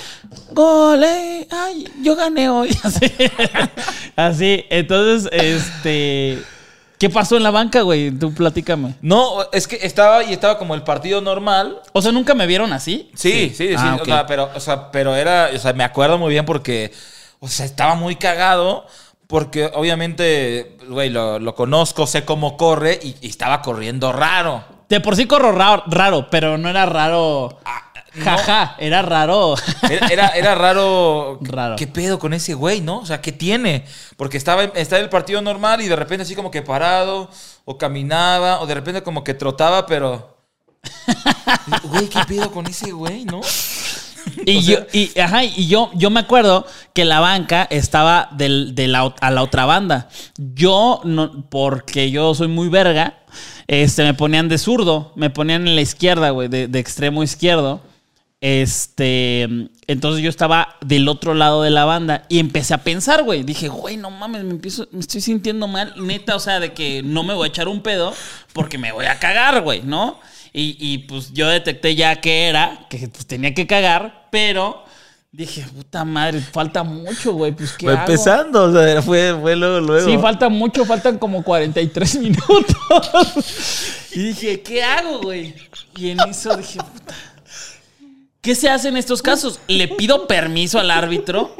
gol, 0.53 1.03
eh, 1.03 1.47
ay, 1.49 1.87
yo 2.03 2.15
gané 2.15 2.47
hoy. 2.49 2.69
Así, 2.83 3.11
así. 4.15 4.65
entonces, 4.69 5.29
este, 5.33 6.37
¿qué 6.97 7.09
pasó 7.09 7.37
en 7.37 7.43
la 7.43 7.51
banca, 7.51 7.81
güey? 7.81 8.11
Tú 8.11 8.33
platícame. 8.33 8.95
No, 9.01 9.49
es 9.51 9.67
que 9.67 9.77
estaba 9.81 10.23
y 10.23 10.33
estaba 10.33 10.57
como 10.57 10.75
el 10.75 10.83
partido 10.83 11.21
normal. 11.21 11.81
O 11.93 12.01
sea, 12.01 12.11
¿nunca 12.11 12.33
me 12.33 12.47
vieron 12.47 12.73
así? 12.73 13.11
Sí, 13.15 13.53
sí, 13.55 13.69
sí. 13.69 13.75
Ah, 13.77 13.97
o 14.01 14.05
sea, 14.05 14.25
pero, 14.25 14.49
o 14.53 14.59
sea, 14.59 14.91
pero 14.91 15.15
era, 15.15 15.49
o 15.53 15.57
sea, 15.59 15.73
me 15.73 15.83
acuerdo 15.83 16.17
muy 16.17 16.31
bien 16.31 16.45
porque, 16.45 16.91
o 17.39 17.47
sea, 17.47 17.65
estaba 17.65 17.95
muy 17.95 18.15
cagado. 18.15 18.85
Porque 19.27 19.69
obviamente, 19.73 20.77
güey, 20.87 21.09
lo, 21.09 21.37
lo 21.37 21.53
conozco, 21.53 22.07
sé 22.07 22.23
cómo 22.23 22.55
corre 22.55 22.97
y, 23.03 23.17
y 23.19 23.27
estaba 23.27 23.61
corriendo 23.61 24.13
raro. 24.13 24.63
De 24.87 25.01
por 25.01 25.17
sí 25.17 25.25
corro 25.25 25.51
raro, 25.51 25.83
raro 25.87 26.29
pero 26.29 26.57
no 26.57 26.69
era 26.69 26.85
raro. 26.85 27.59
Ah, 27.65 27.86
Jaja, 28.23 28.75
era 28.79 29.01
raro. 29.01 29.55
Era, 29.89 30.07
era, 30.07 30.27
era 30.29 30.55
raro. 30.55 31.39
Raro. 31.41 31.75
¿Qué 31.75 31.87
pedo 31.87 32.19
con 32.19 32.33
ese 32.33 32.53
güey, 32.53 32.81
no? 32.81 32.99
O 32.99 33.05
sea, 33.05 33.21
¿qué 33.21 33.31
tiene? 33.31 33.85
Porque 34.15 34.37
estaba, 34.37 34.63
estaba 34.63 34.99
en 34.99 35.05
el 35.05 35.09
partido 35.09 35.41
normal 35.41 35.81
y 35.81 35.87
de 35.87 35.95
repente 35.95 36.23
así 36.23 36.35
como 36.35 36.51
que 36.51 36.61
parado, 36.61 37.29
o 37.65 37.77
caminaba, 37.77 38.61
o 38.61 38.65
de 38.67 38.73
repente 38.75 39.03
como 39.03 39.23
que 39.23 39.33
trotaba, 39.33 39.85
pero. 39.85 40.37
Güey, 41.83 42.07
¿qué 42.07 42.19
pedo 42.27 42.51
con 42.51 42.65
ese 42.67 42.91
güey, 42.91 43.25
no? 43.25 43.41
Y, 44.45 44.57
O 44.57 44.61
yo, 44.61 44.77
y, 44.93 45.19
ajá, 45.19 45.43
y 45.43 45.67
yo, 45.67 45.89
yo 45.95 46.09
me 46.09 46.19
acuerdo 46.19 46.65
que 46.93 47.05
la 47.05 47.19
banca 47.19 47.67
estaba 47.69 48.29
del- 48.31 48.75
de 48.75 48.87
la, 48.87 49.13
a 49.21 49.31
la 49.31 49.43
otra 49.43 49.65
banda. 49.65 50.09
Yo, 50.37 51.01
no, 51.03 51.45
porque 51.49 52.11
yo 52.11 52.33
soy 52.35 52.47
muy 52.47 52.69
verga, 52.69 53.19
este, 53.67 54.03
me 54.03 54.13
ponían 54.13 54.47
de 54.49 54.57
zurdo, 54.57 55.11
me 55.15 55.29
ponían 55.29 55.67
en 55.67 55.75
la 55.75 55.81
izquierda, 55.81 56.29
güey, 56.31 56.47
de, 56.47 56.67
de 56.67 56.79
extremo 56.79 57.23
izquierdo. 57.23 57.81
Este, 58.39 59.47
entonces 59.87 60.21
yo 60.21 60.29
estaba 60.29 60.75
del 60.85 61.07
otro 61.07 61.33
lado 61.33 61.63
de 61.63 61.71
la 61.71 61.85
banda 61.85 62.25
y 62.29 62.39
empecé 62.39 62.73
a 62.75 62.83
pensar, 62.83 63.23
güey. 63.23 63.43
Dije, 63.43 63.67
güey, 63.67 63.97
no 63.97 64.11
mames, 64.11 64.43
me 64.43 64.51
empiezo, 64.51 64.87
me 64.91 64.99
estoy 64.99 65.21
sintiendo 65.21 65.67
mal, 65.67 65.93
neta, 65.97 66.35
o 66.35 66.39
sea, 66.39 66.59
de 66.59 66.73
que 66.73 67.01
no 67.03 67.23
me 67.23 67.33
voy 67.33 67.47
a 67.47 67.49
echar 67.49 67.67
un 67.67 67.81
pedo 67.81 68.13
porque 68.53 68.77
me 68.77 68.91
voy 68.91 69.05
a 69.05 69.17
cagar, 69.17 69.61
güey, 69.63 69.81
¿no? 69.81 70.19
Y, 70.53 70.77
y, 70.79 70.99
pues 70.99 71.33
yo 71.33 71.47
detecté 71.49 71.95
ya 71.95 72.15
que 72.21 72.47
era, 72.47 72.87
que 72.89 73.07
pues 73.09 73.27
tenía 73.27 73.53
que 73.53 73.67
cagar, 73.67 74.27
pero 74.31 74.83
dije, 75.31 75.63
puta 75.75 76.03
madre, 76.03 76.41
falta 76.41 76.83
mucho, 76.83 77.33
güey, 77.33 77.51
pues 77.51 77.73
qué 77.73 77.85
Fue 77.85 77.93
hago? 77.93 78.01
empezando, 78.01 78.63
o 78.63 78.71
sea, 78.71 79.01
fue, 79.01 79.35
fue 79.39 79.55
luego, 79.55 79.79
luego. 79.79 80.09
Sí, 80.09 80.17
falta 80.17 80.49
mucho, 80.49 80.85
faltan 80.85 81.19
como 81.19 81.43
43 81.43 82.15
minutos. 82.19 82.75
y 84.13 84.19
dije, 84.29 84.61
¿qué 84.61 84.83
hago, 84.83 85.21
güey? 85.21 85.53
Y 85.95 86.09
en 86.09 86.19
eso 86.21 86.55
dije, 86.55 86.79
puta. 86.79 87.13
¿Qué 88.47 88.55
se 88.55 88.69
hace 88.69 88.87
en 88.87 88.95
estos 88.95 89.21
casos? 89.21 89.59
¿Le 89.67 89.89
pido 89.89 90.25
permiso 90.25 90.79
al 90.79 90.89
árbitro? 90.89 91.53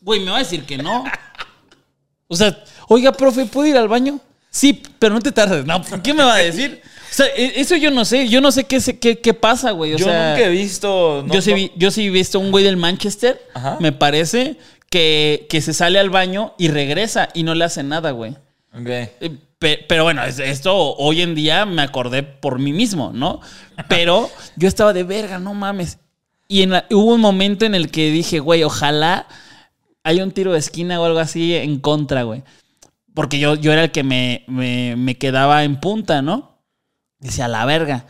Güey, 0.00 0.18
me 0.18 0.32
va 0.32 0.38
a 0.38 0.40
decir 0.40 0.64
que 0.64 0.76
no. 0.76 1.04
O 2.26 2.34
sea, 2.34 2.60
oiga, 2.88 3.12
profe, 3.12 3.46
¿puedo 3.46 3.68
ir 3.68 3.76
al 3.76 3.86
baño? 3.86 4.18
Sí, 4.50 4.82
pero 4.98 5.14
no 5.14 5.20
te 5.20 5.30
tardes. 5.30 5.64
No, 5.64 5.80
¿qué 6.02 6.12
me 6.12 6.24
va 6.24 6.34
a 6.34 6.38
decir? 6.38 6.82
O 6.84 7.14
sea, 7.14 7.26
e- 7.26 7.60
eso 7.60 7.76
yo 7.76 7.92
no 7.92 8.04
sé. 8.04 8.28
Yo 8.28 8.40
no 8.40 8.50
sé 8.50 8.64
qué, 8.64 8.80
se- 8.80 8.98
qué, 8.98 9.20
qué 9.20 9.32
pasa, 9.32 9.70
güey. 9.70 9.94
O 9.94 9.96
Yo 9.96 10.06
sea, 10.06 10.30
nunca 10.30 10.44
he 10.44 10.48
visto. 10.50 11.22
no- 11.24 11.32
yo, 11.32 11.40
sí 11.40 11.50
no- 11.50 11.54
vi, 11.56 11.70
yo 11.76 11.92
sí 11.92 12.06
he 12.06 12.10
visto 12.10 12.40
un 12.40 12.50
güey 12.50 12.64
del 12.64 12.78
Manchester, 12.78 13.40
Ajá. 13.54 13.76
me 13.78 13.92
parece, 13.92 14.56
que, 14.90 15.46
que 15.48 15.62
se 15.62 15.72
sale 15.72 16.00
al 16.00 16.10
baño 16.10 16.54
y 16.58 16.66
regresa 16.66 17.28
y 17.32 17.44
no 17.44 17.54
le 17.54 17.64
hace 17.64 17.84
nada, 17.84 18.10
güey. 18.10 18.32
Ok. 18.76 18.88
Eh, 18.88 19.10
pe- 19.60 19.84
Pero 19.88 20.02
bueno, 20.02 20.24
es- 20.24 20.40
esto 20.40 20.74
hoy 20.96 21.22
en 21.22 21.36
día 21.36 21.64
me 21.64 21.82
acordé 21.82 22.24
por 22.24 22.58
mí 22.58 22.72
mismo, 22.72 23.12
¿no? 23.14 23.40
Pero 23.88 24.28
yo 24.56 24.66
estaba 24.66 24.92
de 24.92 25.04
verga, 25.04 25.38
no 25.38 25.54
mames. 25.54 25.98
Y 26.48 26.62
en 26.62 26.70
la- 26.70 26.86
hubo 26.90 27.14
un 27.14 27.20
momento 27.20 27.64
en 27.64 27.74
el 27.74 27.90
que 27.90 28.10
dije, 28.10 28.38
güey, 28.40 28.62
ojalá 28.64 29.26
haya 30.02 30.22
un 30.24 30.32
tiro 30.32 30.52
de 30.52 30.58
esquina 30.58 31.00
o 31.00 31.04
algo 31.04 31.18
así 31.18 31.54
en 31.54 31.78
contra, 31.80 32.22
güey. 32.24 32.42
Porque 33.14 33.38
yo, 33.38 33.54
yo 33.54 33.72
era 33.72 33.84
el 33.84 33.90
que 33.92 34.02
me, 34.02 34.44
me, 34.48 34.96
me 34.96 35.16
quedaba 35.16 35.64
en 35.64 35.80
punta, 35.80 36.20
¿no? 36.20 36.58
Dice, 37.18 37.42
a 37.42 37.48
la 37.48 37.64
verga. 37.64 38.06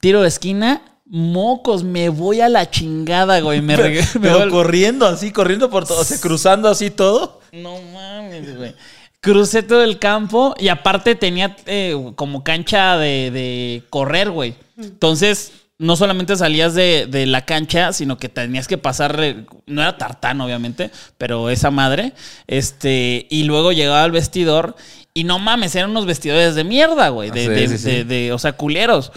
Tiro 0.00 0.22
de 0.22 0.28
esquina, 0.28 0.82
mocos, 1.06 1.84
me 1.84 2.08
voy 2.08 2.40
a 2.40 2.48
la 2.48 2.68
chingada, 2.70 3.40
güey. 3.40 3.60
Me, 3.60 3.76
Pero, 3.76 3.88
regué- 3.88 4.14
me 4.14 4.20
pero 4.20 4.34
voy 4.34 4.42
al- 4.42 4.50
corriendo 4.50 5.06
así, 5.06 5.30
corriendo 5.30 5.70
por 5.70 5.86
todo, 5.86 6.00
o 6.00 6.04
sea, 6.04 6.18
cruzando 6.20 6.68
así 6.68 6.90
todo. 6.90 7.40
no 7.52 7.76
mames, 7.94 8.56
güey. 8.56 8.74
Crucé 9.20 9.62
todo 9.62 9.84
el 9.84 10.00
campo 10.00 10.52
y 10.58 10.66
aparte 10.66 11.14
tenía 11.14 11.54
eh, 11.66 11.94
como 12.16 12.42
cancha 12.42 12.96
de, 12.96 13.30
de 13.30 13.84
correr, 13.88 14.30
güey. 14.30 14.54
Entonces, 14.76 15.52
no 15.78 15.96
solamente 15.96 16.36
salías 16.36 16.74
de, 16.74 17.06
de 17.08 17.26
la 17.26 17.44
cancha, 17.44 17.92
sino 17.92 18.16
que 18.16 18.28
tenías 18.28 18.68
que 18.68 18.78
pasar, 18.78 19.18
eh, 19.22 19.44
no 19.66 19.82
era 19.82 19.98
tartán, 19.98 20.40
obviamente, 20.40 20.90
pero 21.18 21.50
esa 21.50 21.70
madre. 21.70 22.12
Este, 22.46 23.26
y 23.30 23.44
luego 23.44 23.72
llegaba 23.72 24.04
al 24.04 24.12
vestidor 24.12 24.76
y 25.14 25.24
no 25.24 25.38
mames, 25.38 25.74
eran 25.74 25.90
unos 25.90 26.06
vestidores 26.06 26.54
de 26.54 26.64
mierda, 26.64 27.08
güey. 27.08 27.30
De, 27.30 27.46
Ah, 27.46 27.48
de- 27.50 27.68
sí, 27.68 27.78
sí. 27.78 27.90
de- 27.90 28.04
de- 28.04 28.32
o 28.32 28.38
sea, 28.38 28.52
culeros. 28.52 29.10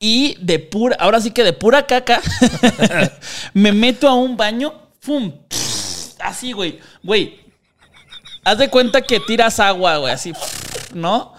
Y 0.00 0.36
de 0.40 0.58
pura, 0.58 0.96
ahora 0.98 1.20
sí 1.20 1.30
que 1.30 1.44
de 1.44 1.52
pura 1.52 1.86
caca, 1.86 2.20
me 3.54 3.72
meto 3.72 4.08
a 4.08 4.14
un 4.14 4.36
baño, 4.36 4.74
¡pum! 5.04 5.32
Así, 6.20 6.52
güey. 6.52 6.80
Güey, 7.02 7.38
haz 8.44 8.58
de 8.58 8.68
cuenta 8.68 9.02
que 9.02 9.20
tiras 9.20 9.60
agua, 9.60 9.98
güey, 9.98 10.12
así, 10.12 10.32
¿no? 10.94 11.32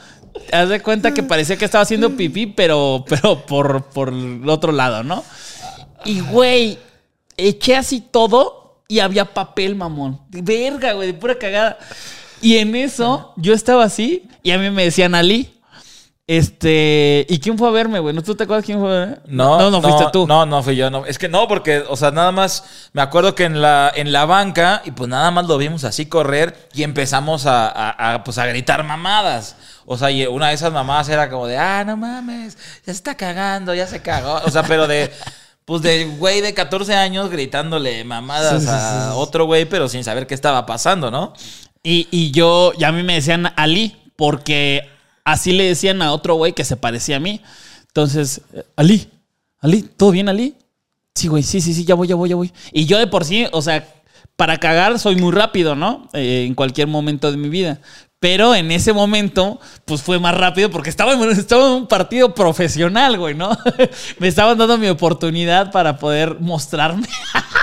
Haz 0.52 0.70
de 0.70 0.82
cuenta 0.82 1.14
que 1.14 1.24
parecía 1.24 1.58
que 1.58 1.66
estaba 1.66 1.82
haciendo 1.84 2.12
pipí, 2.16 2.48
pero, 2.48 3.04
pero 3.08 3.46
por, 3.46 3.84
por 3.86 4.10
el 4.10 4.48
otro 4.50 4.72
lado, 4.72 5.04
¿no? 5.04 5.24
Y, 6.06 6.20
güey, 6.22 6.78
eché 7.36 7.76
así 7.76 8.00
todo 8.02 8.82
y 8.88 9.00
había 9.00 9.26
papel, 9.34 9.76
mamón. 9.76 10.22
De 10.30 10.42
verga, 10.42 10.94
güey, 10.94 11.08
de 11.12 11.14
pura 11.14 11.36
cagada. 11.38 11.78
Y 12.42 12.58
en 12.58 12.76
eso, 12.76 13.34
yo 13.38 13.54
estaba 13.54 13.84
así 13.84 14.24
y 14.44 14.52
a 14.52 14.58
mí 14.58 14.70
me 14.70 14.84
decían 14.86 15.16
Ali. 15.16 15.54
Este, 16.30 17.26
¿y 17.30 17.40
quién 17.40 17.58
fue 17.58 17.70
a 17.70 17.72
verme, 17.72 18.00
güey? 18.00 18.14
¿No 18.14 18.22
tú 18.22 18.36
te 18.36 18.44
acuerdas 18.44 18.66
quién 18.66 18.80
fue 18.82 18.90
a 18.90 19.00
verme? 19.00 19.18
No, 19.28 19.58
no, 19.60 19.72
no 19.72 19.82
fuiste 19.82 20.08
tú. 20.12 20.28
No, 20.28 20.46
no 20.46 20.62
fui 20.62 20.76
yo. 20.76 20.90
No. 20.90 21.06
Es 21.06 21.18
que 21.18 21.30
no, 21.30 21.48
porque, 21.48 21.80
o 21.88 21.96
sea, 21.96 22.12
nada 22.12 22.34
más 22.34 22.90
me 22.92 23.02
acuerdo 23.02 23.34
que 23.34 23.46
en 23.46 23.62
la, 23.62 23.90
en 23.96 24.12
la 24.12 24.26
banca, 24.26 24.82
y 24.84 24.92
pues 24.92 25.10
nada 25.10 25.32
más 25.32 25.48
lo 25.48 25.58
vimos 25.58 25.86
así 25.86 26.06
correr 26.08 26.68
y 26.74 26.84
empezamos 26.84 27.46
a, 27.46 27.70
a- 27.70 28.14
a, 28.16 28.24
pues, 28.26 28.38
a 28.40 28.46
gritar 28.46 28.84
mamadas. 28.84 29.56
O 29.90 29.98
sea, 29.98 30.12
y 30.12 30.26
una 30.28 30.50
de 30.50 30.56
esas 30.56 30.74
mamadas 30.74 31.08
era 31.08 31.30
como 31.30 31.48
de, 31.48 31.58
ah, 31.58 31.86
no 31.86 31.96
mames, 31.96 32.56
ya 32.56 32.84
se 32.86 32.92
está 32.92 33.16
cagando, 33.16 33.74
ya 33.74 33.88
se 33.88 34.02
cagó. 34.02 34.42
O 34.44 34.52
sea, 34.52 34.64
pero 34.64 34.86
de, 34.86 35.10
pues 35.64 35.82
de 35.82 36.04
güey 36.18 36.42
de 36.42 36.54
14 36.54 36.94
años 36.94 37.30
gritándole 37.30 38.04
mamadas 38.04 38.64
Sí, 38.64 38.68
sí, 38.68 38.74
a 38.74 39.14
otro 39.16 39.46
güey, 39.46 39.64
pero 39.64 39.88
sin 39.88 40.04
saber 40.04 40.28
qué 40.28 40.34
estaba 40.34 40.66
pasando, 40.66 41.10
¿no? 41.10 41.32
Y, 41.84 42.10
y 42.12 42.32
yo, 42.32 42.74
y 42.78 42.84
a 42.84 42.92
mí 42.92 43.02
me 43.02 43.14
decían 43.14 43.54
Ali, 43.56 43.96
porque 44.18 44.90
así 45.24 45.54
le 45.54 45.64
decían 45.64 46.02
a 46.02 46.12
otro 46.12 46.36
güey 46.36 46.52
que 46.52 46.66
se 46.66 46.76
parecía 46.76 47.16
a 47.16 47.22
mí. 47.22 47.42
Entonces, 47.88 48.42
eh, 48.54 48.66
Ali, 48.76 49.10
Ali, 49.62 49.84
¿todo 49.84 50.12
bien, 50.12 50.28
Ali? 50.28 50.58
Sí, 51.16 51.30
güey, 51.30 51.44
sí, 51.44 51.62
sí, 51.62 51.74
sí, 51.74 51.86
ya 51.86 51.96
voy, 51.96 52.10
ya 52.10 52.16
voy, 52.16 52.28
ya 52.28 52.36
voy. 52.36 52.52
Y 52.74 52.88
yo 52.88 52.98
de 52.98 53.08
por 53.08 53.24
sí, 53.24 53.48
o 53.54 53.62
sea, 53.62 53.88
para 54.36 54.58
cagar 54.58 55.00
soy 55.00 55.16
muy 55.16 55.32
rápido, 55.32 55.76
¿no? 55.76 56.10
Eh, 56.14 56.46
en 56.46 56.56
cualquier 56.56 56.88
momento 56.88 57.32
de 57.32 57.38
mi 57.38 57.48
vida. 57.50 57.80
Pero 58.20 58.56
en 58.56 58.72
ese 58.72 58.94
momento, 58.94 59.60
pues 59.86 60.02
fue 60.02 60.18
más 60.20 60.36
rápido 60.36 60.72
porque 60.72 60.90
estaba 60.90 61.14
en, 61.14 61.22
estaba 61.30 61.68
en 61.68 61.74
un 61.74 61.88
partido 61.88 62.34
profesional, 62.34 63.18
güey, 63.18 63.36
¿no? 63.36 63.56
me 64.20 64.28
estaban 64.28 64.58
dando 64.58 64.78
mi 64.80 64.88
oportunidad 64.88 65.72
para 65.72 65.98
poder 65.98 66.40
mostrarme. 66.40 67.08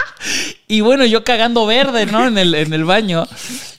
y 0.68 0.80
bueno, 0.80 1.04
yo 1.06 1.24
cagando 1.24 1.66
verde, 1.66 2.06
¿no? 2.06 2.26
En 2.26 2.38
el, 2.38 2.54
en 2.54 2.72
el 2.72 2.84
baño. 2.84 3.26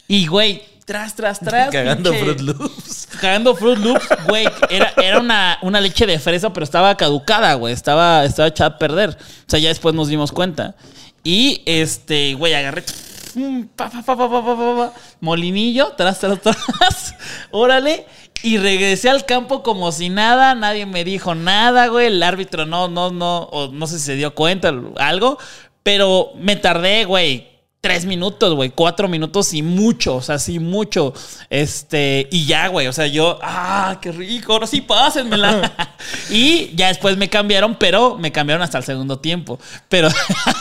Y, 0.09 0.27
güey, 0.27 0.63
tras, 0.85 1.15
tras, 1.15 1.39
tras. 1.39 1.69
Cagando 1.71 2.11
pinche- 2.11 2.19
Fruit 2.19 2.41
Loops. 2.41 3.07
Cagando 3.21 3.55
Fruit 3.55 3.79
Loops, 3.79 4.07
güey. 4.27 4.45
Era, 4.69 4.93
era 4.97 5.19
una, 5.19 5.57
una 5.61 5.79
leche 5.79 6.05
de 6.05 6.19
fresa, 6.19 6.51
pero 6.51 6.65
estaba 6.65 6.95
caducada, 6.97 7.53
güey. 7.53 7.73
Estaba, 7.73 8.25
estaba 8.25 8.49
echada 8.49 8.71
a 8.71 8.77
perder. 8.77 9.11
O 9.11 9.49
sea, 9.49 9.59
ya 9.59 9.69
después 9.69 9.95
nos 9.95 10.09
dimos 10.09 10.33
cuenta. 10.33 10.75
Y, 11.23 11.63
este, 11.65 12.35
güey, 12.35 12.53
agarré 12.53 12.83
pa, 13.75 13.89
pa, 13.89 14.15
pa, 14.15 14.93
molinillo, 15.19 15.93
tras, 15.97 16.19
tras, 16.19 16.39
tras, 16.41 17.15
órale. 17.51 18.05
Y 18.43 18.57
regresé 18.57 19.09
al 19.09 19.25
campo 19.25 19.63
como 19.63 19.91
si 19.91 20.09
nada, 20.09 20.53
nadie 20.55 20.85
me 20.85 21.03
dijo 21.03 21.33
nada, 21.33 21.87
güey. 21.87 22.07
El 22.07 22.21
árbitro 22.21 22.65
no, 22.65 22.87
no, 22.87 23.09
no, 23.09 23.43
o 23.43 23.71
no 23.71 23.87
sé 23.87 23.97
si 23.97 24.05
se 24.05 24.15
dio 24.15 24.35
cuenta, 24.35 24.73
algo. 24.97 25.37
Pero 25.83 26.33
me 26.35 26.55
tardé, 26.55 27.05
güey 27.05 27.54
Tres 27.85 28.03
minutos, 28.03 28.55
güey, 28.55 28.71
cuatro 28.71 29.07
minutos 29.07 29.53
y 29.53 29.61
mucho, 29.61 30.15
o 30.15 30.21
sea, 30.23 30.39
sí, 30.39 30.57
mucho. 30.57 31.13
Este, 31.51 32.27
y 32.31 32.47
ya, 32.47 32.67
güey, 32.69 32.87
o 32.87 32.91
sea, 32.91 33.05
yo, 33.05 33.37
ah, 33.43 33.99
qué 34.01 34.11
rico, 34.11 34.53
ahora 34.53 34.65
sí 34.65 34.81
pásenmela. 34.81 35.71
y 36.31 36.75
ya 36.75 36.87
después 36.87 37.15
me 37.15 37.29
cambiaron, 37.29 37.75
pero 37.75 38.17
me 38.17 38.31
cambiaron 38.31 38.63
hasta 38.63 38.79
el 38.79 38.83
segundo 38.83 39.19
tiempo. 39.19 39.59
Pero, 39.87 40.07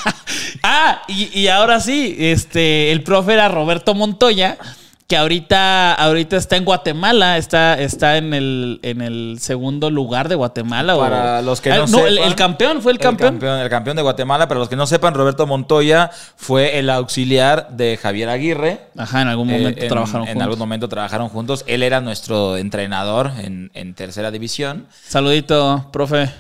ah, 0.63 1.01
y, 1.09 1.41
y 1.41 1.49
ahora 1.49 1.81
sí, 1.81 2.15
este, 2.19 2.93
el 2.93 3.03
profe 3.03 3.33
era 3.33 3.49
Roberto 3.49 3.95
Montoya 3.95 4.59
que 5.07 5.19
ahorita, 5.19 5.93
ahorita 5.95 6.37
está 6.39 6.57
en 6.57 6.65
Guatemala, 6.65 7.37
está, 7.37 7.79
está 7.79 8.17
en, 8.17 8.33
el, 8.33 8.81
en 8.83 9.03
el 9.03 9.37
segundo 9.39 9.91
lugar 9.91 10.31
de 10.31 10.35
Guatemala. 10.35 10.97
Para 10.97 11.39
o, 11.41 11.43
los 11.43 11.61
que 11.61 11.71
Ah, 11.73 11.85
no, 11.87 12.07
el, 12.07 12.15
sepan, 12.15 12.29
el 12.31 12.35
campeón, 12.35 12.81
fue 12.83 12.93
el, 12.93 12.99
campeón. 12.99 13.39
El 13.45 13.69
campeón 13.69 13.97
de 13.97 14.03
Guatemala, 14.03 14.49
para 14.49 14.61
los 14.61 14.69
que 14.71 14.77
no 14.77 14.87
sepan, 14.87 15.13
Roberto 15.13 15.47
Montoya 15.47 16.11
fue 16.37 16.79
el 16.79 16.89
auxiliar 16.89 17.69
de 17.71 17.99
Javier 17.99 18.31
Aguirre. 18.31 18.81
Ajá, 18.97 19.21
en 19.21 19.29
algún 19.29 19.49
momento 19.49 19.69
Eh, 19.79 19.83
en- 19.83 19.89
trabajaron 19.89 20.23
En 20.23 20.29
juntos. 20.29 20.43
algún 20.45 20.59
momento 20.59 20.89
trabajaron 20.89 21.29
juntos. 21.29 21.65
Él 21.67 21.83
era 21.83 22.01
nuestro 22.01 22.57
entrenador 22.57 23.31
en, 23.43 23.71
en 23.75 23.93
tercera 23.95 24.31
división. 24.31 24.87
Saludito, 25.07 25.91
profe. 25.93 26.31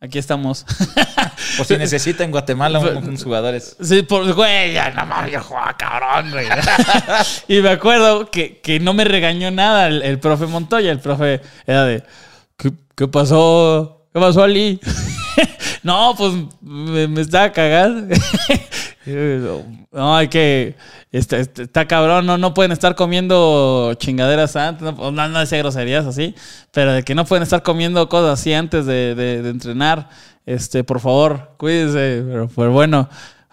Aquí 0.00 0.18
estamos. 0.18 0.64
Por 1.56 1.66
si 1.66 1.76
necesita 1.76 2.22
en 2.22 2.30
Guatemala 2.30 2.78
un- 2.78 2.96
unos 2.98 3.24
jugadores. 3.24 3.76
Sí, 3.82 4.02
por, 4.02 4.32
güey, 4.32 4.72
ya 4.72 4.90
no 4.90 5.04
mames, 5.06 5.32
yo 5.32 5.42
jugaba 5.42 5.76
cabrón, 5.76 6.30
güey. 6.30 6.46
y 7.48 7.60
me 7.60 7.70
acuerdo 7.70 8.30
que, 8.30 8.60
que 8.60 8.78
no 8.78 8.92
me 8.94 9.02
regañó 9.04 9.50
nada 9.50 9.88
el, 9.88 10.02
el 10.02 10.20
profe 10.20 10.46
Montoya. 10.46 10.92
El 10.92 11.00
profe 11.00 11.40
era 11.66 11.84
de, 11.84 12.04
¿qué, 12.56 12.70
qué 12.96 13.08
pasó? 13.08 14.06
¿Qué 14.14 14.20
pasó, 14.20 14.44
Ali? 14.44 14.80
no, 15.82 16.14
pues 16.16 16.32
me, 16.60 17.08
me 17.08 17.20
estaba 17.20 17.50
cagando. 17.50 18.14
no, 19.92 20.16
hay 20.16 20.28
que. 20.28 20.76
Está, 21.10 21.38
está- 21.38 21.62
está 21.62 21.86
cabrón, 21.88 22.26
no, 22.26 22.36
no 22.36 22.52
pueden 22.52 22.70
estar 22.72 22.94
comiendo 22.94 23.94
chingaderas 23.98 24.56
antes. 24.56 24.82
No, 24.82 25.10
no, 25.10 25.28
no 25.28 25.38
decía 25.40 25.58
groserías 25.58 26.04
así, 26.06 26.34
pero 26.70 26.92
de 26.92 27.02
que 27.02 27.14
no 27.14 27.24
pueden 27.24 27.42
estar 27.42 27.62
comiendo 27.62 28.08
cosas 28.08 28.38
así 28.40 28.52
antes 28.52 28.84
de, 28.86 29.14
de- 29.14 29.42
de 29.42 29.48
entrenar. 29.50 30.10
Este, 30.44 30.84
por 30.84 31.00
favor, 31.00 31.52
cuídense. 31.56 32.22
Pero 32.54 32.72
bueno. 32.72 33.08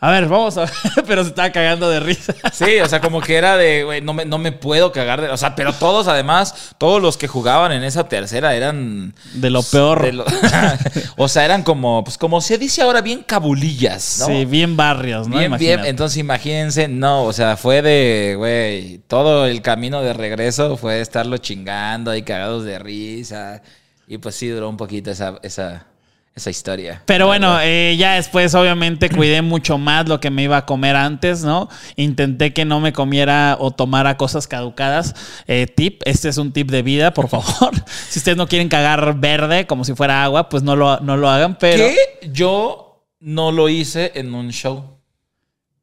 A 0.05 0.11
ver, 0.11 0.27
vamos 0.27 0.55
a 0.55 0.61
ver. 0.61 0.71
pero 1.07 1.23
se 1.23 1.29
estaba 1.29 1.51
cagando 1.51 1.89
de 1.89 1.99
risa. 1.99 2.35
Sí, 2.53 2.79
o 2.79 2.87
sea, 2.87 3.01
como 3.01 3.21
que 3.21 3.35
era 3.37 3.57
de, 3.57 3.83
güey, 3.83 4.01
no 4.01 4.13
me, 4.13 4.23
no 4.23 4.37
me 4.37 4.51
puedo 4.51 4.91
cagar 4.91 5.19
de... 5.19 5.29
O 5.29 5.37
sea, 5.37 5.55
pero 5.55 5.73
todos 5.73 6.07
además, 6.07 6.75
todos 6.77 7.01
los 7.01 7.17
que 7.17 7.27
jugaban 7.27 7.71
en 7.71 7.83
esa 7.83 8.07
tercera 8.07 8.53
eran... 8.53 9.15
De 9.33 9.49
lo 9.49 9.63
peor. 9.63 10.03
de 10.03 10.13
lo- 10.13 10.25
o 11.17 11.27
sea, 11.27 11.43
eran 11.43 11.63
como, 11.63 12.03
pues 12.03 12.19
como 12.19 12.39
se 12.39 12.59
dice 12.59 12.83
ahora, 12.83 13.01
bien 13.01 13.23
cabulillas, 13.23 14.17
¿no? 14.19 14.27
Sí, 14.27 14.45
bien 14.45 14.77
barrios, 14.77 15.27
¿no? 15.27 15.39
Bien. 15.57 15.83
Entonces 15.85 16.17
imagínense, 16.17 16.87
no, 16.87 17.23
o 17.23 17.33
sea, 17.33 17.57
fue 17.57 17.81
de, 17.81 18.35
güey, 18.37 18.99
todo 19.07 19.47
el 19.47 19.63
camino 19.63 20.03
de 20.03 20.13
regreso 20.13 20.77
fue 20.77 21.01
estarlo 21.01 21.39
chingando 21.39 22.15
y 22.15 22.21
cagados 22.21 22.63
de 22.63 22.77
risa. 22.77 23.63
Y 24.07 24.19
pues 24.19 24.35
sí 24.35 24.49
duró 24.49 24.69
un 24.69 24.77
poquito 24.77 25.09
esa, 25.09 25.39
esa, 25.41 25.87
esa 26.35 26.49
historia. 26.49 27.01
Pero 27.05 27.27
bueno, 27.27 27.59
eh, 27.61 27.95
ya 27.97 28.15
después 28.15 28.53
obviamente 28.55 29.09
cuidé 29.09 29.41
mucho 29.41 29.77
más 29.77 30.07
lo 30.09 30.19
que 30.19 30.29
me 30.29 30.43
iba 30.43 30.57
a 30.57 30.65
comer 30.65 30.97
antes, 30.97 31.43
¿no? 31.43 31.69
Intenté 31.95 32.51
que 32.51 32.65
no 32.65 32.81
me 32.81 32.91
comiera 32.91 33.55
o 33.57 33.71
tomara 33.71 34.17
cosas 34.17 34.45
caducadas. 34.45 35.15
Eh, 35.47 35.65
tip, 35.65 36.01
este 36.03 36.27
es 36.27 36.37
un 36.37 36.51
tip 36.51 36.69
de 36.69 36.81
vida, 36.81 37.13
por 37.13 37.29
favor. 37.29 37.71
si 38.09 38.19
ustedes 38.19 38.37
no 38.37 38.47
quieren 38.49 38.67
cagar 38.67 39.17
verde 39.17 39.65
como 39.65 39.85
si 39.85 39.93
fuera 39.95 40.25
agua, 40.25 40.49
pues 40.49 40.61
no 40.61 40.75
lo, 40.75 40.99
no 40.99 41.15
lo 41.15 41.29
hagan, 41.29 41.57
pero... 41.57 41.85
Que 41.87 42.29
yo 42.33 43.07
no 43.21 43.53
lo 43.53 43.69
hice 43.69 44.11
en 44.15 44.35
un 44.35 44.51
show. 44.51 44.99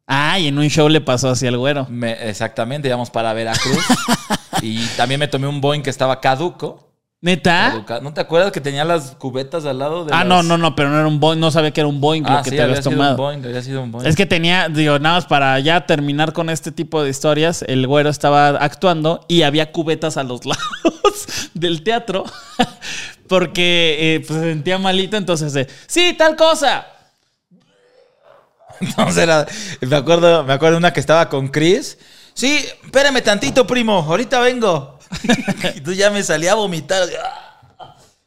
Ah, 0.06 0.38
y 0.38 0.48
en 0.48 0.58
un 0.58 0.68
show 0.68 0.86
le 0.90 1.00
pasó 1.00 1.30
así 1.30 1.46
al 1.46 1.56
güero. 1.56 1.86
Me- 1.88 2.28
exactamente, 2.28 2.88
íbamos 2.88 3.08
para 3.08 3.32
Veracruz. 3.32 3.86
y 4.60 4.84
también 4.98 5.18
me 5.18 5.28
tomé 5.28 5.46
un 5.46 5.62
Boeing 5.62 5.80
que 5.80 5.88
estaba 5.88 6.20
caduco. 6.20 6.91
¿Neta? 7.24 7.84
¿No 8.02 8.12
te 8.12 8.20
acuerdas 8.20 8.50
que 8.50 8.60
tenía 8.60 8.84
las 8.84 9.12
cubetas 9.12 9.64
al 9.64 9.78
lado 9.78 10.04
de 10.04 10.12
Ah, 10.12 10.24
las- 10.24 10.26
no, 10.28 10.42
no, 10.42 10.58
no, 10.58 10.74
pero 10.74 10.90
no 10.90 10.98
era 10.98 11.06
un 11.06 11.20
Boeing, 11.20 11.38
no 11.38 11.52
sabía 11.52 11.70
que 11.70 11.80
era 11.80 11.86
un 11.88 12.00
Boeing 12.00 12.24
Ah, 12.26 12.38
lo 12.38 12.42
que 12.42 12.50
sí, 12.50 12.56
te 12.56 12.62
había 12.62 12.72
habías 12.72 12.84
sido 12.84 12.96
tomado. 12.96 13.10
un 13.12 13.16
Boeing, 13.16 13.44
había 13.44 13.62
sido 13.62 13.80
un 13.80 13.92
Boeing. 13.92 14.08
Es 14.08 14.16
que 14.16 14.26
tenía, 14.26 14.68
digo, 14.68 14.98
nada 14.98 15.14
más 15.14 15.26
para 15.26 15.56
ya 15.60 15.86
terminar 15.86 16.32
con 16.32 16.50
este 16.50 16.72
tipo 16.72 17.00
de 17.00 17.10
historias, 17.10 17.62
el 17.68 17.86
güero 17.86 18.10
estaba 18.10 18.48
actuando 18.48 19.24
y 19.28 19.42
había 19.42 19.70
cubetas 19.70 20.16
a 20.16 20.24
los 20.24 20.40
lados 20.46 21.50
del 21.54 21.84
teatro 21.84 22.24
porque 23.28 24.16
eh, 24.16 24.24
pues, 24.26 24.40
se 24.40 24.46
sentía 24.50 24.78
malito, 24.78 25.16
entonces, 25.16 25.52
de, 25.52 25.68
sí, 25.86 26.16
tal 26.18 26.34
cosa. 26.34 26.86
Entonces 28.80 29.18
era, 29.22 29.46
me 29.80 29.94
acuerdo, 29.94 30.42
me 30.42 30.54
acuerdo 30.54 30.76
una 30.76 30.92
que 30.92 30.98
estaba 30.98 31.28
con 31.28 31.46
Chris. 31.48 31.98
Sí, 32.34 32.58
espérame 32.84 33.22
tantito, 33.22 33.64
primo, 33.64 33.98
ahorita 34.08 34.40
vengo. 34.40 34.98
y 35.74 35.80
tú 35.80 35.92
ya 35.92 36.10
me 36.10 36.22
salía 36.22 36.52
a 36.52 36.54
vomitar. 36.54 37.08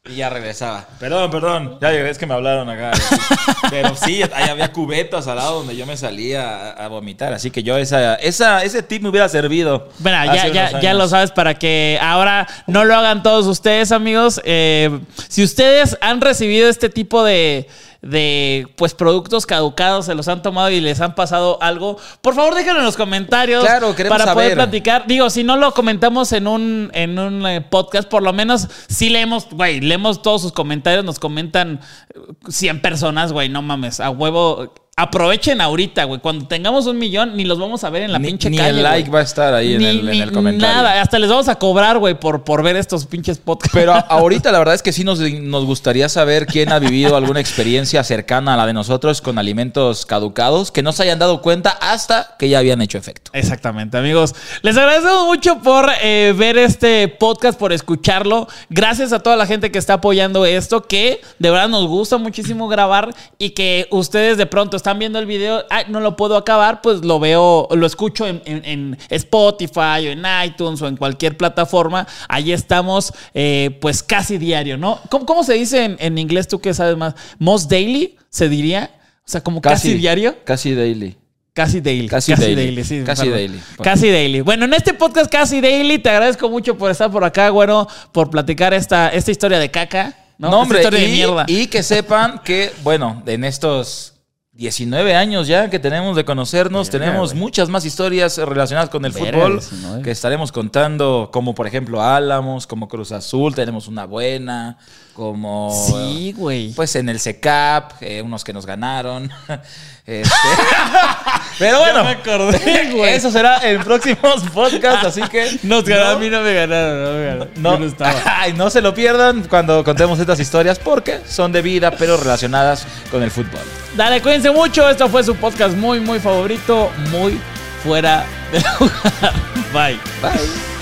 Y 0.08 0.18
ya 0.18 0.30
regresaba. 0.30 0.86
Perdón, 1.00 1.32
perdón. 1.32 1.80
Ya 1.82 1.92
llegué, 1.92 2.12
es 2.12 2.20
que 2.20 2.28
me 2.28 2.36
hablaron 2.36 2.70
acá. 2.70 2.92
Pero 3.72 3.96
sí, 3.96 4.22
ahí 4.22 4.50
había 4.50 4.72
cubetas 4.72 5.28
al 5.28 5.38
lado 5.38 5.58
donde 5.58 5.76
yo 5.76 5.88
me 5.88 5.98
salía 5.98 6.74
a, 6.74 6.86
a 6.86 6.88
vomitar. 6.90 7.34
Así 7.34 7.50
que 7.50 7.64
yo 7.64 7.76
esa, 7.76 8.14
esa, 8.16 8.64
ese 8.64 8.84
tip 8.84 9.02
me 9.02 9.10
hubiera 9.10 9.28
servido. 9.30 9.90
Bueno, 9.98 10.24
ya, 10.32 10.48
ya, 10.50 10.80
ya 10.80 10.94
lo 10.94 11.08
sabes 11.08 11.32
para 11.32 11.56
que 11.56 11.98
ahora 12.00 12.48
no 12.68 12.86
lo 12.86 12.96
hagan 12.96 13.24
todos 13.24 13.48
ustedes, 13.48 13.92
amigos. 13.92 14.40
Eh, 14.44 15.00
si 15.28 15.44
ustedes 15.44 15.98
han 16.02 16.22
recibido 16.22 16.70
este 16.70 16.90
tipo 16.90 17.24
de, 17.24 17.68
de 18.06 18.68
pues 18.76 18.94
productos 18.94 19.48
caducados, 19.48 20.06
se 20.06 20.14
los 20.14 20.28
han 20.28 20.44
tomado 20.44 20.70
y 20.70 20.80
les 20.80 21.02
han 21.02 21.16
pasado 21.16 21.58
algo, 21.60 21.98
por 22.22 22.36
favor 22.36 22.54
déjenlo 22.54 22.80
en 22.80 22.86
los 22.86 22.98
comentarios 22.98 23.64
Claro, 23.64 23.96
queremos 23.96 24.20
para 24.20 24.34
poder 24.34 24.52
saber. 24.52 24.70
platicar. 24.70 25.08
Digo, 25.08 25.30
si 25.32 25.44
no 25.44 25.58
lo 25.58 25.74
comentamos 25.74 26.32
en 26.32 26.48
un, 26.48 26.92
en 26.94 27.18
un 27.18 27.46
eh, 27.48 27.62
podcast, 27.62 28.08
por 28.08 28.22
lo 28.22 28.32
menos 28.32 28.68
sí 28.88 29.10
leemos, 29.10 29.48
güey, 29.50 29.82
leemos 29.82 30.22
todos 30.22 30.44
sus 30.44 30.52
comentarios, 30.52 31.04
nos 31.04 31.18
comentan 31.18 31.80
eh, 32.14 32.20
100 32.48 32.82
personas, 32.84 33.34
güey, 33.34 33.50
no 33.50 33.64
mames, 33.64 34.00
a 34.00 34.12
huevo. 34.12 34.72
Aprovechen 34.98 35.60
ahorita, 35.60 36.06
güey. 36.06 36.22
Cuando 36.22 36.48
tengamos 36.48 36.86
un 36.86 36.98
millón, 36.98 37.36
ni 37.36 37.44
los 37.44 37.60
vamos 37.60 37.84
a 37.84 37.90
ver 37.90 38.04
en 38.04 38.14
la 38.14 38.18
Ni- 38.20 38.28
pinche 38.30 38.50
ni 38.50 38.56
calle. 38.58 38.70
el 38.70 38.82
like 38.84 39.10
güey. 39.10 39.14
va 39.16 39.20
a 39.20 39.24
estar 39.24 39.54
ahí 39.54 39.74
en 39.74 39.80
Ni- 39.80 39.86
el- 39.88 40.00
en 40.00 40.06
ni 40.12 40.22
el 40.22 40.32
comentario. 40.32 40.74
Nada, 40.74 41.02
hasta 41.02 41.20
les 41.20 41.30
vamos 41.30 41.50
a 41.50 41.56
cobrar, 41.56 41.98
güey, 41.98 42.18
por, 42.18 42.46
por 42.46 42.64
ver 42.64 42.78
estos 42.78 43.06
pinches 43.06 43.38
podcasts. 43.38 43.74
Pero 43.78 43.92
ahorita 44.10 44.54
la 44.54 44.58
verdad 44.60 44.74
es 44.74 44.82
que 44.82 44.94
sí 44.94 45.04
nos, 45.04 45.20
nos 45.20 45.66
gustaría 45.66 46.08
saber 46.08 46.46
quién 46.46 46.72
ha 46.72 46.80
vivido 46.80 47.18
alguna 47.18 47.42
experiencia 47.42 48.06
cercana 48.06 48.54
a 48.54 48.58
la 48.58 48.66
de 48.66 48.72
nosotros 48.72 49.20
con 49.22 49.38
alimentos 49.38 50.06
caducados 50.06 50.72
que 50.72 50.82
no 50.82 50.94
se 50.94 51.04
hayan 51.04 51.20
dado 51.20 51.42
cuenta 51.42 51.72
hasta 51.72 52.34
que 52.40 52.48
ya 52.48 52.60
habían 52.60 52.82
hecho 52.82 52.98
efecto. 52.98 53.32
Exactamente, 53.34 53.98
amigos. 53.98 54.34
Les 54.62 54.78
agradecemos 54.78 55.26
mucho 55.26 55.58
por 55.60 55.90
eh, 56.04 56.34
ver 56.38 56.58
este 56.58 57.10
podcast, 57.10 57.60
por 57.60 57.74
escucharlo. 57.74 58.48
Gracias 58.70 59.12
a 59.12 59.20
toda 59.20 59.36
la 59.36 59.46
gente 59.46 59.72
que 59.74 59.78
está 59.78 59.96
apoyando 59.96 60.46
esto, 60.46 60.84
que 60.84 61.20
de 61.38 61.50
verdad 61.52 61.68
nos 61.68 61.86
gusta 61.86 62.18
muchísimo 62.18 62.70
grabar 62.70 63.14
y 63.38 63.50
que 63.50 63.90
ustedes 63.92 64.38
de 64.38 64.46
pronto 64.46 64.78
están 64.78 64.85
viendo 64.94 65.20
el 65.20 65.26
video, 65.26 65.64
"Ay, 65.70 65.86
no 65.90 66.00
lo 66.00 66.16
puedo 66.16 66.38
acabar, 66.38 66.82
pues 66.82 67.04
lo 67.04 67.20
veo, 67.20 67.68
lo 67.72 67.86
escucho 67.86 68.28
en, 68.28 68.42
en- 68.46 68.64
en 68.66 68.98
Spotify 69.10 70.08
o 70.08 70.12
en 70.12 70.24
iTunes 70.46 70.82
o 70.82 70.88
en 70.88 70.96
cualquier 70.98 71.36
plataforma. 71.38 72.08
Allí 72.30 72.54
estamos, 72.54 73.12
eh, 73.34 73.78
pues 73.82 74.04
casi 74.04 74.38
diario, 74.38 74.78
¿no? 74.78 75.00
¿Cómo, 75.10 75.26
cómo 75.26 75.44
se 75.44 75.54
dice 75.54 75.84
en, 75.84 75.98
en 76.00 76.18
inglés 76.18 76.48
tú 76.48 76.60
que 76.60 76.74
sabes 76.74 76.96
más? 76.98 77.16
¿Most 77.40 77.70
daily? 77.70 78.16
¿Se 78.30 78.48
diría? 78.50 78.92
O 79.20 79.28
sea, 79.28 79.42
como 79.42 79.62
casi, 79.62 79.94
diario. 79.96 80.36
Casi 80.44 80.74
daily. 80.76 81.18
Casi 81.54 81.80
daily. 81.80 82.10
Casi 82.10 82.34
daily. 82.36 82.84
sí. 82.84 83.02
Casi 83.06 83.22
perdón. 83.24 83.38
daily. 83.38 83.60
Casi 83.82 84.10
daily. 84.10 84.42
Bueno, 84.42 84.66
en 84.66 84.74
este 84.74 84.94
podcast 84.94 85.32
Casi 85.32 85.62
Daily 85.62 86.00
te 86.00 86.10
agradezco 86.10 86.50
mucho 86.50 86.78
por 86.78 86.92
estar 86.92 87.10
por 87.10 87.24
acá, 87.24 87.50
bueno, 87.50 87.88
por 88.12 88.30
platicar 88.30 88.74
esta, 88.74 89.08
esta 89.08 89.32
historia 89.32 89.58
de 89.58 89.72
caca. 89.72 90.14
No, 90.38 90.50
No, 90.52 90.60
hombre, 90.60 90.80
Esta 90.80 90.90
historia 90.90 91.08
y, 91.08 91.12
de 91.12 91.16
mierda. 91.18 91.46
y 91.48 91.68
que 91.68 91.82
sepan 91.82 92.42
que, 92.44 92.74
bueno, 92.84 93.24
en 93.26 93.46
estos 93.46 94.15
19 94.56 95.16
años 95.16 95.48
ya 95.48 95.70
que 95.70 95.80
tenemos 95.80 96.16
de 96.16 96.24
conocernos, 96.24 96.90
Verga, 96.90 97.06
tenemos 97.06 97.32
güey. 97.32 97.42
muchas 97.42 97.68
más 97.68 97.86
historias 97.86 98.38
relacionadas 98.38 98.90
con 98.90 99.04
el 99.06 99.12
Verga, 99.12 99.32
fútbol 99.32 99.60
19. 99.60 100.02
que 100.02 100.12
estaremos 100.12 100.52
contando, 100.52 101.30
como 101.32 101.54
por 101.54 101.68
ejemplo 101.68 102.02
Álamos, 102.02 102.66
como 102.66 102.88
Cruz 102.88 103.12
Azul, 103.12 103.54
tenemos 103.54 103.88
una 103.90 104.06
buena, 104.06 104.78
como... 105.16 105.72
Sí, 105.88 106.34
güey. 106.36 106.74
Pues 106.74 106.96
en 106.96 107.10
el 107.10 107.20
CECAP, 107.20 107.94
eh, 108.02 108.22
unos 108.22 108.44
que 108.44 108.54
nos 108.54 108.66
ganaron. 108.66 109.32
Este, 110.08 110.30
Pero 111.58 111.80
bueno, 111.80 112.04
me 112.04 112.12
acordé, 112.12 112.92
güey. 112.96 113.16
eso 113.16 113.32
será 113.32 113.68
en 113.68 113.84
próximos 113.84 114.44
podcasts, 114.54 115.04
así 115.08 115.22
que... 115.30 115.58
Nos 115.64 115.84
ganaron, 115.84 116.12
no- 116.12 116.18
a 116.18 116.20
mí 116.20 116.30
no 116.30 116.42
me 116.42 116.54
ganaron, 116.54 117.04
no 117.04 117.12
me 117.14 117.26
ganaron. 117.26 117.50
no, 117.58 117.84
estaba. 117.88 118.22
Ay, 118.24 118.54
no 118.54 118.70
se 118.70 118.82
lo 118.82 118.94
pierdan 118.94 119.48
cuando 119.50 119.84
contemos 119.84 120.20
estas 120.20 120.40
historias 120.40 120.78
porque 120.78 121.22
son 121.28 121.52
de 121.52 121.64
vida, 121.64 121.90
pero 121.90 122.18
relacionadas 122.18 122.86
con 123.10 123.24
el 123.24 123.32
fútbol. 123.32 123.62
Dale, 123.98 124.22
cuídense 124.22 124.52
mucho. 124.52 124.88
Esto 124.88 125.10
fue 125.10 125.24
su 125.24 125.36
podcast 125.38 125.76
muy, 125.76 126.00
muy 126.00 126.20
favorito. 126.20 126.92
Muy 127.10 127.40
fuera 127.84 128.26
del 128.52 128.64
lugar. 128.80 129.34
Bye. 129.74 130.00
Bye. 130.22 130.75